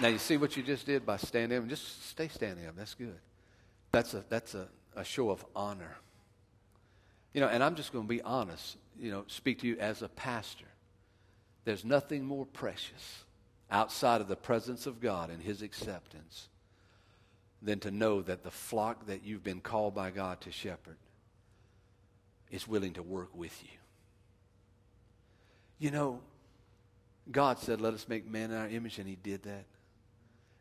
[0.00, 1.68] Now you see what you just did by standing up.
[1.68, 2.74] Just stay standing up.
[2.76, 3.18] That's good.
[3.92, 5.96] That's a that's a, a show of honor.
[7.34, 10.02] You know, and I'm just going to be honest, you know, speak to you as
[10.02, 10.64] a pastor.
[11.64, 13.24] There's nothing more precious
[13.70, 16.48] outside of the presence of God and His acceptance
[17.62, 20.96] than to know that the flock that you've been called by God to shepherd
[22.50, 23.78] is willing to work with you.
[25.78, 26.20] You know,
[27.30, 29.64] God said, Let us make man in our image, and He did that.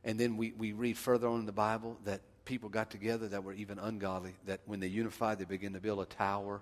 [0.03, 3.43] And then we, we read further on in the Bible that people got together that
[3.43, 6.61] were even ungodly, that when they unified, they began to build a tower.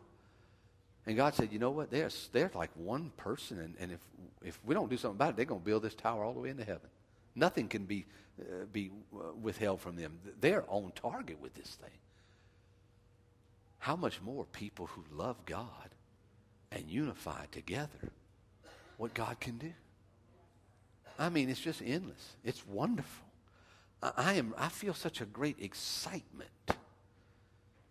[1.06, 1.90] And God said, you know what?
[1.90, 4.00] They're, they're like one person, and, and if,
[4.44, 6.40] if we don't do something about it, they're going to build this tower all the
[6.40, 6.90] way into heaven.
[7.36, 8.06] Nothing can be,
[8.42, 10.20] uh, be uh, withheld from them.
[10.42, 11.90] They're on target with this thing.
[13.80, 15.90] How much more people who love God
[16.72, 18.12] and unify together,
[18.98, 19.74] what God can do?
[21.20, 22.36] I mean, it's just endless.
[22.44, 23.26] It's wonderful.
[24.02, 26.50] I, am, I feel such a great excitement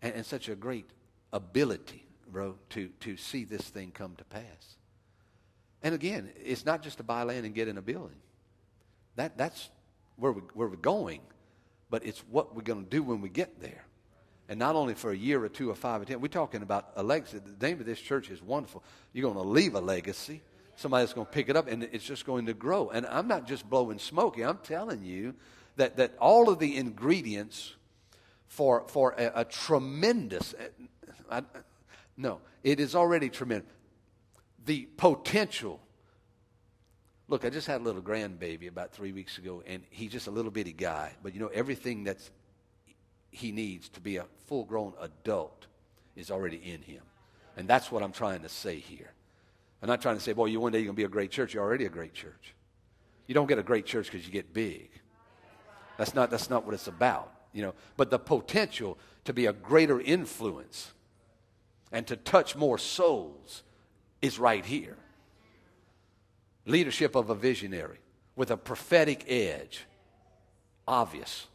[0.03, 0.87] and, and such a great
[1.33, 4.77] ability, bro, to, to see this thing come to pass.
[5.83, 8.19] And again, it's not just to buy land and get in a building.
[9.17, 9.71] That, that's
[10.17, 11.21] where, we, where we're going,
[11.91, 13.86] but it's what we're going to do when we get there.
[14.49, 16.21] And not only for a year or two or five or ten.
[16.21, 17.39] We're talking about a legacy.
[17.39, 18.85] The name of this church is wonderful.
[19.13, 20.43] You're going to leave a legacy.
[20.77, 22.91] Somebody's going to pick it up, and it's just going to grow.
[22.91, 24.39] And I'm not just blowing smoke.
[24.39, 25.35] I'm telling you
[25.77, 27.75] that, that all of the ingredients
[28.47, 30.69] for, for a, a tremendous, eh,
[31.31, 31.43] I,
[32.17, 33.71] no, it is already tremendous.
[34.65, 35.81] The potential.
[37.29, 40.31] Look, I just had a little grandbaby about three weeks ago, and he's just a
[40.31, 41.13] little bitty guy.
[41.23, 42.31] But you know, everything that's
[43.37, 45.67] he needs to be a full grown adult
[46.17, 47.03] is already in him.
[47.59, 49.13] And that's what I'm trying to say here.
[49.83, 51.31] I'm not trying to say, boy, you one day you're going to be a great
[51.31, 51.53] church.
[51.53, 52.55] You're already a great church.
[53.27, 54.89] You don't get a great church because you get big.
[55.99, 57.75] That's not, that's not what it's about, you know.
[57.99, 60.93] But the potential to be a greater influence
[61.93, 63.63] and to touch more souls
[64.23, 64.97] is right here.
[66.65, 67.99] Leadership of a visionary
[68.35, 69.85] with a prophetic edge,
[70.89, 71.49] obvious,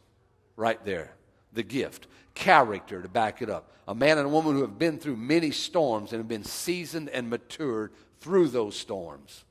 [0.56, 1.12] right there.
[1.52, 3.70] The gift, character to back it up.
[3.88, 7.08] A man and a woman who have been through many storms and have been seasoned
[7.10, 9.44] and matured through those storms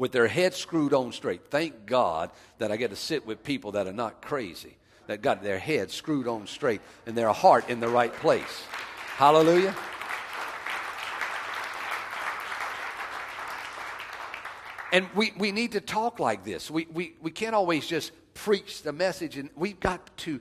[0.00, 1.50] with their heads screwed on straight.
[1.50, 4.78] Thank God that I get to sit with people that are not crazy,
[5.08, 8.64] that got their heads screwed on straight and their heart in the right place.
[9.16, 9.76] Hallelujah.
[14.90, 16.70] And we, we need to talk like this.
[16.70, 20.40] We, we, we can't always just preach the message, and we've got to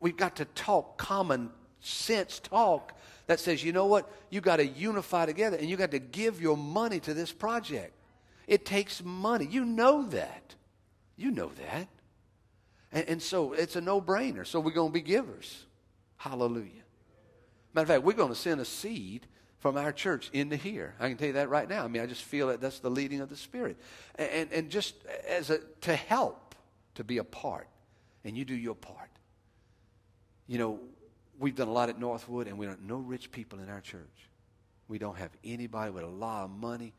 [0.00, 1.50] we've got to talk common
[1.80, 2.96] sense talk
[3.26, 6.40] that says, you know what, you got to unify together and you got to give
[6.40, 7.92] your money to this project.
[8.46, 9.46] It takes money.
[9.46, 10.54] You know that.
[11.16, 11.88] You know that.
[12.90, 14.46] And, and so it's a no brainer.
[14.46, 15.64] So we're going to be givers.
[16.16, 16.82] Hallelujah.
[17.72, 19.26] Matter of fact, we're going to send a seed
[19.60, 20.94] from our church into here.
[20.98, 21.84] I can tell you that right now.
[21.84, 23.76] I mean, I just feel that that's the leading of the Spirit.
[24.16, 24.94] And, and, and just
[25.28, 26.41] as a, to help,
[26.94, 27.68] to be a part.
[28.24, 29.10] And you do your part.
[30.46, 30.80] You know,
[31.38, 34.28] we've done a lot at Northwood, and we don't no rich people in our church.
[34.88, 36.92] We don't have anybody with a lot of money,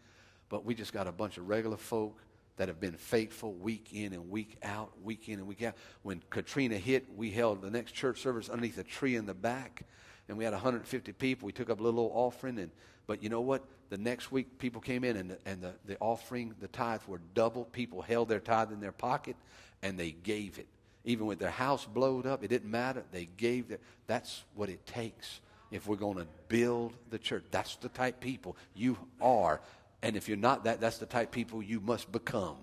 [0.49, 2.19] but we just got a bunch of regular folk
[2.57, 5.75] that have been faithful week in and week out, week in and week out.
[6.03, 9.83] When Katrina hit, we held the next church service underneath a tree in the back,
[10.27, 11.45] and we had 150 people.
[11.45, 12.71] We took up a little offering, and
[13.05, 13.63] but you know what?
[13.89, 17.19] The next week, people came in, and the, and the, the offering, the tithes were
[17.33, 17.65] double.
[17.65, 19.35] People held their tithe in their pocket,
[19.84, 20.67] and they gave it.
[21.05, 23.03] Even with their house blowed up, it didn't matter.
[23.11, 23.81] They gave it.
[24.07, 27.43] That's what it takes if we're going to build the church.
[27.51, 29.59] That's the type people you are.
[30.01, 32.55] And if you're not that, that's the type people you must become.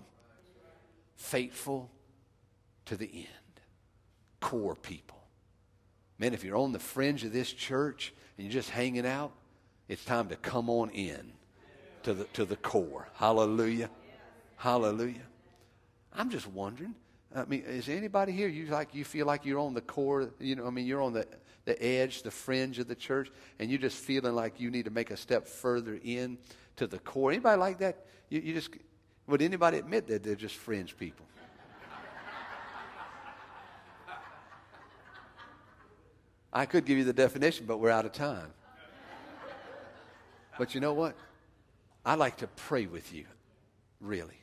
[1.15, 1.89] Faithful
[2.85, 3.27] to the end.
[4.39, 5.19] Core people.
[6.17, 9.31] Man, if you're on the fringe of this church and you're just hanging out,
[9.87, 11.31] it's time to come on in
[12.03, 13.07] to the, to the core.
[13.15, 13.89] Hallelujah.
[14.57, 15.27] Hallelujah.
[16.13, 16.95] I'm just wondering.
[17.33, 20.29] I mean, is anybody here you like you feel like you're on the core?
[20.39, 21.25] You know, I mean, you're on the
[21.65, 24.91] the edge, the fringe of the church, and you're just feeling like you need to
[24.91, 26.37] make a step further in
[26.75, 27.31] to the core.
[27.31, 28.05] Anybody like that?
[28.29, 28.71] You, you just
[29.27, 31.25] would anybody admit that they're just fringe people?
[36.53, 38.51] I could give you the definition, but we're out of time.
[40.57, 41.15] But you know what?
[42.05, 43.25] I like to pray with you,
[44.01, 44.40] really.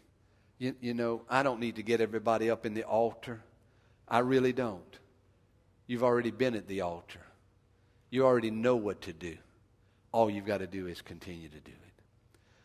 [0.58, 3.40] You, you know, I don't need to get everybody up in the altar.
[4.08, 4.98] I really don't.
[5.86, 7.20] You've already been at the altar.
[8.10, 9.36] You already know what to do.
[10.12, 12.02] All you've got to do is continue to do it.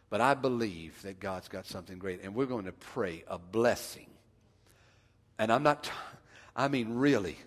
[0.09, 4.07] But I believe that God's got something great, and we're going to pray a blessing.
[5.37, 5.89] And I'm not,
[6.55, 7.37] I mean, really,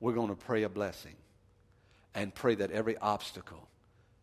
[0.00, 1.16] we're going to pray a blessing
[2.14, 3.68] and pray that every obstacle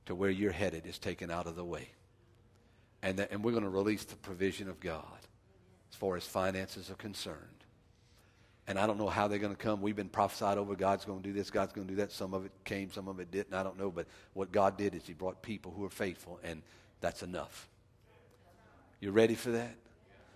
[0.06, 1.90] to where you're headed is taken out of the way.
[3.02, 5.04] And, that, and we're going to release the provision of God
[5.96, 7.38] as far as finances are concerned.
[8.68, 9.82] And I don't know how they're going to come.
[9.82, 12.12] We've been prophesied over God's going to do this, God's going to do that.
[12.12, 13.54] Some of it came, some of it didn't.
[13.54, 13.92] I don't know.
[13.92, 16.62] But what God did is He brought people who are faithful, and
[17.00, 17.70] that's enough.
[19.00, 19.74] You ready for that?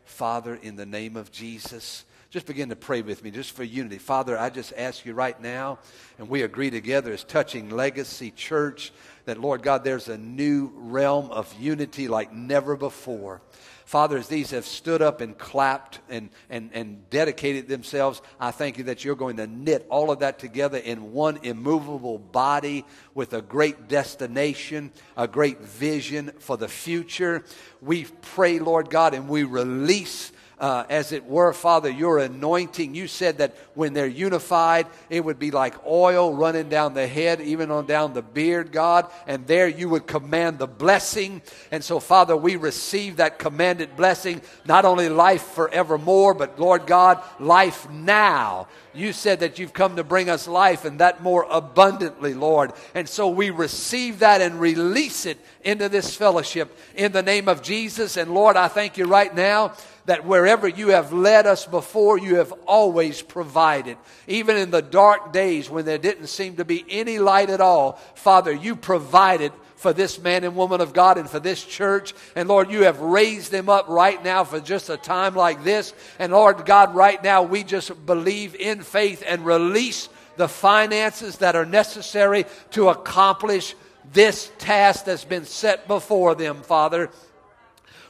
[0.06, 3.98] Father, in the name of Jesus, just begin to pray with me just for unity.
[3.98, 5.80] Father, I just ask you right now,
[6.20, 8.94] and we agree together as touching Legacy Church,
[9.26, 13.42] that Lord God, there's a new realm of unity like never before.
[13.90, 18.78] Father, as these have stood up and clapped and, and, and dedicated themselves, I thank
[18.78, 22.86] you that you're going to knit all of that together in one immovable body
[23.16, 27.44] with a great destination, a great vision for the future.
[27.82, 32.94] We pray, Lord God, and we release uh, as it were, Father, your anointing.
[32.94, 37.40] You said that when they're unified, it would be like oil running down the head,
[37.42, 39.10] even on down the beard, God.
[39.26, 41.42] And there you would command the blessing.
[41.72, 47.24] And so, Father, we receive that commanded blessing, not only life forevermore, but Lord God,
[47.40, 48.68] life now.
[48.94, 52.74] You said that you've come to bring us life and that more abundantly, Lord.
[52.96, 57.62] And so we receive that and release it into this fellowship in the name of
[57.62, 58.18] Jesus.
[58.18, 59.74] And Lord, I thank you right now
[60.10, 63.96] that wherever you have led us before, you have always provided.
[64.26, 67.94] Even in the dark days when there didn't seem to be any light at all,
[68.16, 72.16] Father, you provided for this man and woman of God and for this church.
[72.36, 75.94] And Lord, you have raised them up right now for just a time like this.
[76.18, 81.56] And Lord God, right now we just believe in faith and release the finances that
[81.56, 83.76] are necessary to accomplish
[84.12, 87.12] this task that's been set before them, Father.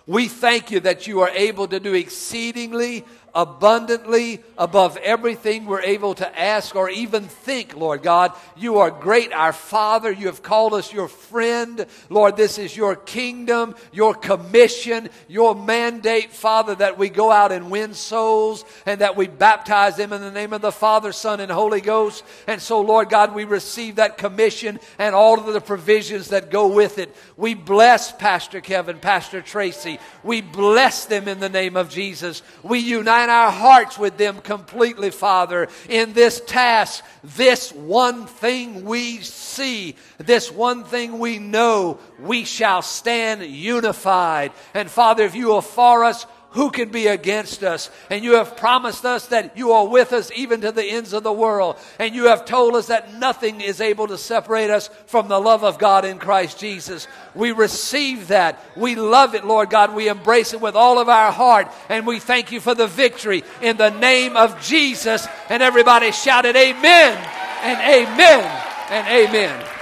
[0.09, 6.15] We thank you that you are able to do exceedingly abundantly above everything we're able
[6.15, 8.33] to ask or even think, Lord God.
[8.57, 10.11] You are great, our Father.
[10.11, 11.85] You have called us your friend.
[12.09, 17.69] Lord, this is your kingdom, your commission, your mandate, Father, that we go out and
[17.69, 21.51] win souls and that we baptize them in the name of the Father, Son, and
[21.51, 22.23] Holy Ghost.
[22.47, 26.67] And so, Lord God, we receive that commission and all of the provisions that go
[26.67, 27.15] with it.
[27.37, 29.99] We bless Pastor Kevin, Pastor Tracy.
[30.23, 32.41] We bless them in the name of Jesus.
[32.63, 39.17] We unite our hearts with them completely, Father, in this task, this one thing we
[39.17, 44.51] see, this one thing we know, we shall stand unified.
[44.73, 47.91] And Father, if you are for us, who can be against us?
[48.09, 51.23] And you have promised us that you are with us even to the ends of
[51.23, 51.77] the world.
[51.99, 55.63] And you have told us that nothing is able to separate us from the love
[55.63, 57.07] of God in Christ Jesus.
[57.35, 58.59] We receive that.
[58.75, 59.93] We love it, Lord God.
[59.93, 61.67] We embrace it with all of our heart.
[61.87, 65.27] And we thank you for the victory in the name of Jesus.
[65.49, 67.17] And everybody shouted, Amen
[67.61, 68.43] and Amen
[68.89, 69.78] and Amen.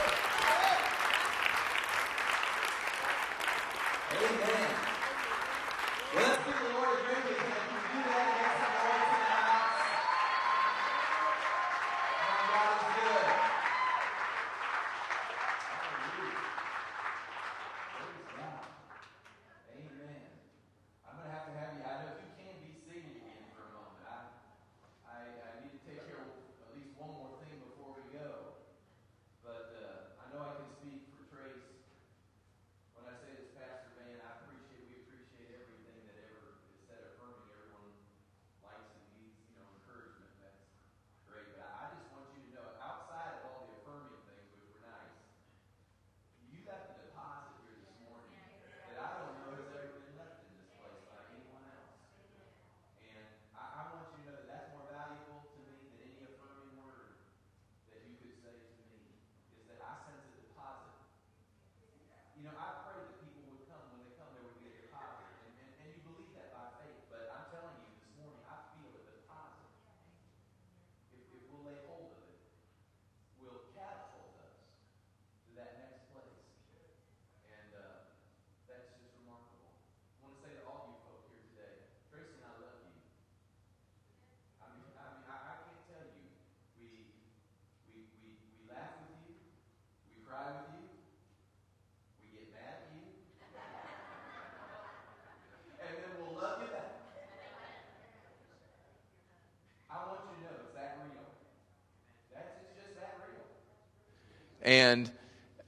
[104.68, 105.10] And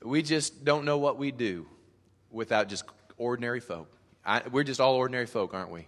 [0.03, 1.65] we just don't know what we do
[2.31, 2.83] without just
[3.17, 3.89] ordinary folk.
[4.25, 5.87] I, we're just all ordinary folk, aren't we?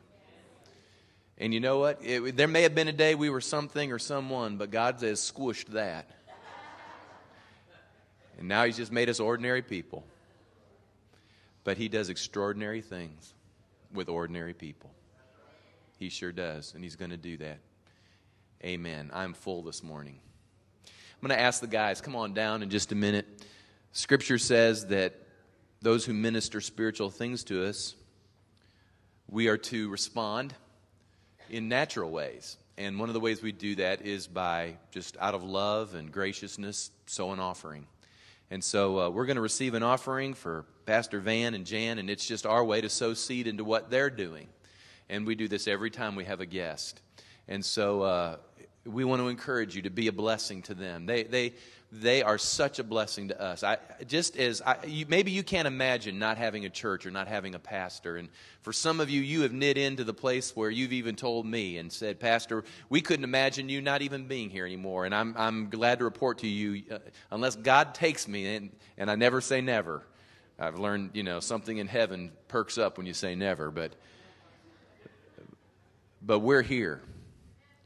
[1.38, 2.00] And you know what?
[2.02, 5.20] It, there may have been a day we were something or someone, but God has
[5.20, 6.10] squished that.
[8.40, 10.06] And now He's just made us ordinary people.
[11.66, 13.34] But He does extraordinary things
[13.94, 14.90] with ordinary people.
[16.00, 17.60] He sure does, and He's going to do that.
[18.64, 19.12] Amen.
[19.14, 20.22] I'm full this morning.
[21.22, 23.28] I'm going to ask the guys, come on down in just a minute.
[23.92, 25.14] Scripture says that
[25.80, 27.94] those who minister spiritual things to us,
[29.30, 30.56] we are to respond
[31.48, 32.58] in natural ways.
[32.76, 36.12] And one of the ways we do that is by just out of love and
[36.12, 37.86] graciousness, sow an offering.
[38.50, 42.10] And so uh, we're going to receive an offering for Pastor Van and Jan, and
[42.10, 44.48] it's just our way to sow seed into what they're doing.
[45.08, 47.00] And we do this every time we have a guest.
[47.48, 48.38] And so uh,
[48.86, 51.06] we want to encourage you to be a blessing to them.
[51.06, 51.54] They, they,
[51.92, 53.64] they are such a blessing to us.
[53.64, 53.78] I,
[54.08, 57.54] just as I, you, maybe you can't imagine not having a church or not having
[57.54, 58.16] a pastor.
[58.16, 58.30] And
[58.62, 61.78] for some of you, you have knit into the place where you've even told me
[61.78, 65.06] and said, Pastor, we couldn't imagine you not even being here anymore.
[65.06, 67.00] And I'm, I'm glad to report to you, uh,
[67.30, 70.02] unless God takes me, and, and I never say never.
[70.58, 73.92] I've learned, you know, something in heaven perks up when you say never, but,
[76.22, 77.02] but we're here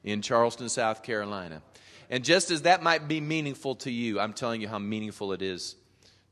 [0.06, 1.62] in Charleston, South Carolina.
[2.10, 5.42] And just as that might be meaningful to you, I'm telling you how meaningful it
[5.42, 5.76] is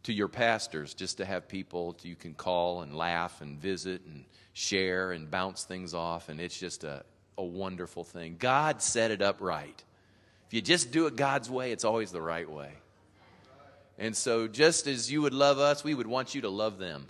[0.03, 4.25] to your pastors just to have people you can call and laugh and visit and
[4.53, 6.29] share and bounce things off.
[6.29, 7.03] And it's just a,
[7.37, 8.35] a wonderful thing.
[8.37, 9.83] God set it up right.
[10.47, 12.71] If you just do it God's way, it's always the right way.
[13.97, 17.07] And so, just as you would love us, we would want you to love them.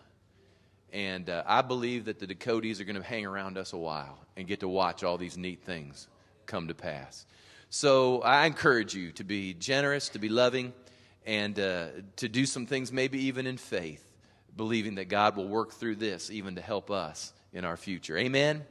[0.92, 4.20] And uh, I believe that the Dakotas are going to hang around us a while
[4.36, 6.08] and get to watch all these neat things
[6.46, 7.26] come to pass.
[7.70, 10.74] So I encourage you to be generous, to be loving,
[11.26, 11.88] and uh,
[12.18, 14.04] to do some things maybe even in faith,
[14.56, 18.18] believing that God will work through this even to help us in our future.
[18.18, 18.64] Amen?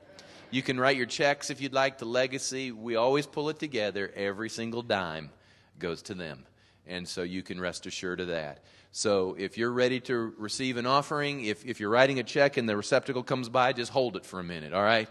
[0.51, 2.73] You can write your checks if you'd like to Legacy.
[2.73, 4.13] We always pull it together.
[4.15, 5.31] Every single dime
[5.79, 6.45] goes to them.
[6.87, 8.63] And so you can rest assured of that.
[8.91, 12.69] So if you're ready to receive an offering, if, if you're writing a check and
[12.69, 15.09] the receptacle comes by, just hold it for a minute, all right?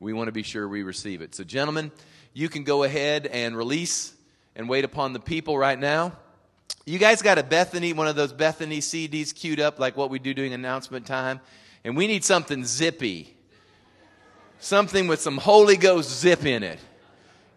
[0.00, 1.34] We want to be sure we receive it.
[1.34, 1.92] So, gentlemen,
[2.32, 4.14] you can go ahead and release
[4.56, 6.12] and wait upon the people right now.
[6.86, 10.18] You guys got a Bethany, one of those Bethany CDs queued up like what we
[10.18, 11.40] do during announcement time.
[11.84, 13.36] And we need something zippy.
[14.58, 16.78] Something with some Holy Ghost zip in it.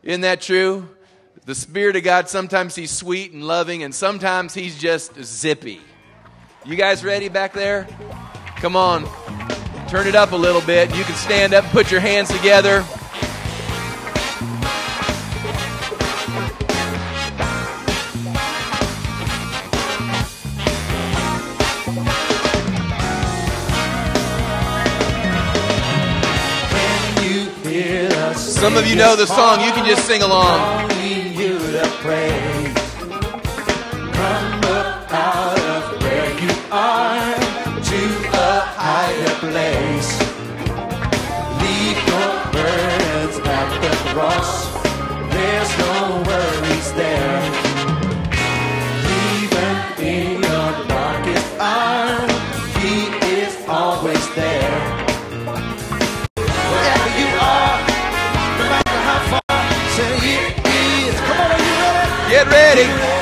[0.03, 0.89] Isn't that true?
[1.45, 5.81] The Spirit of God, sometimes He's sweet and loving, and sometimes He's just zippy.
[6.65, 7.87] You guys ready back there?
[8.57, 9.62] Come on.
[9.93, 10.89] Turn it up a little bit.
[10.97, 12.81] You can stand up, and put your hands together.
[28.35, 29.61] Some of you know the song.
[29.61, 30.92] You can just sing along.
[62.75, 63.12] Up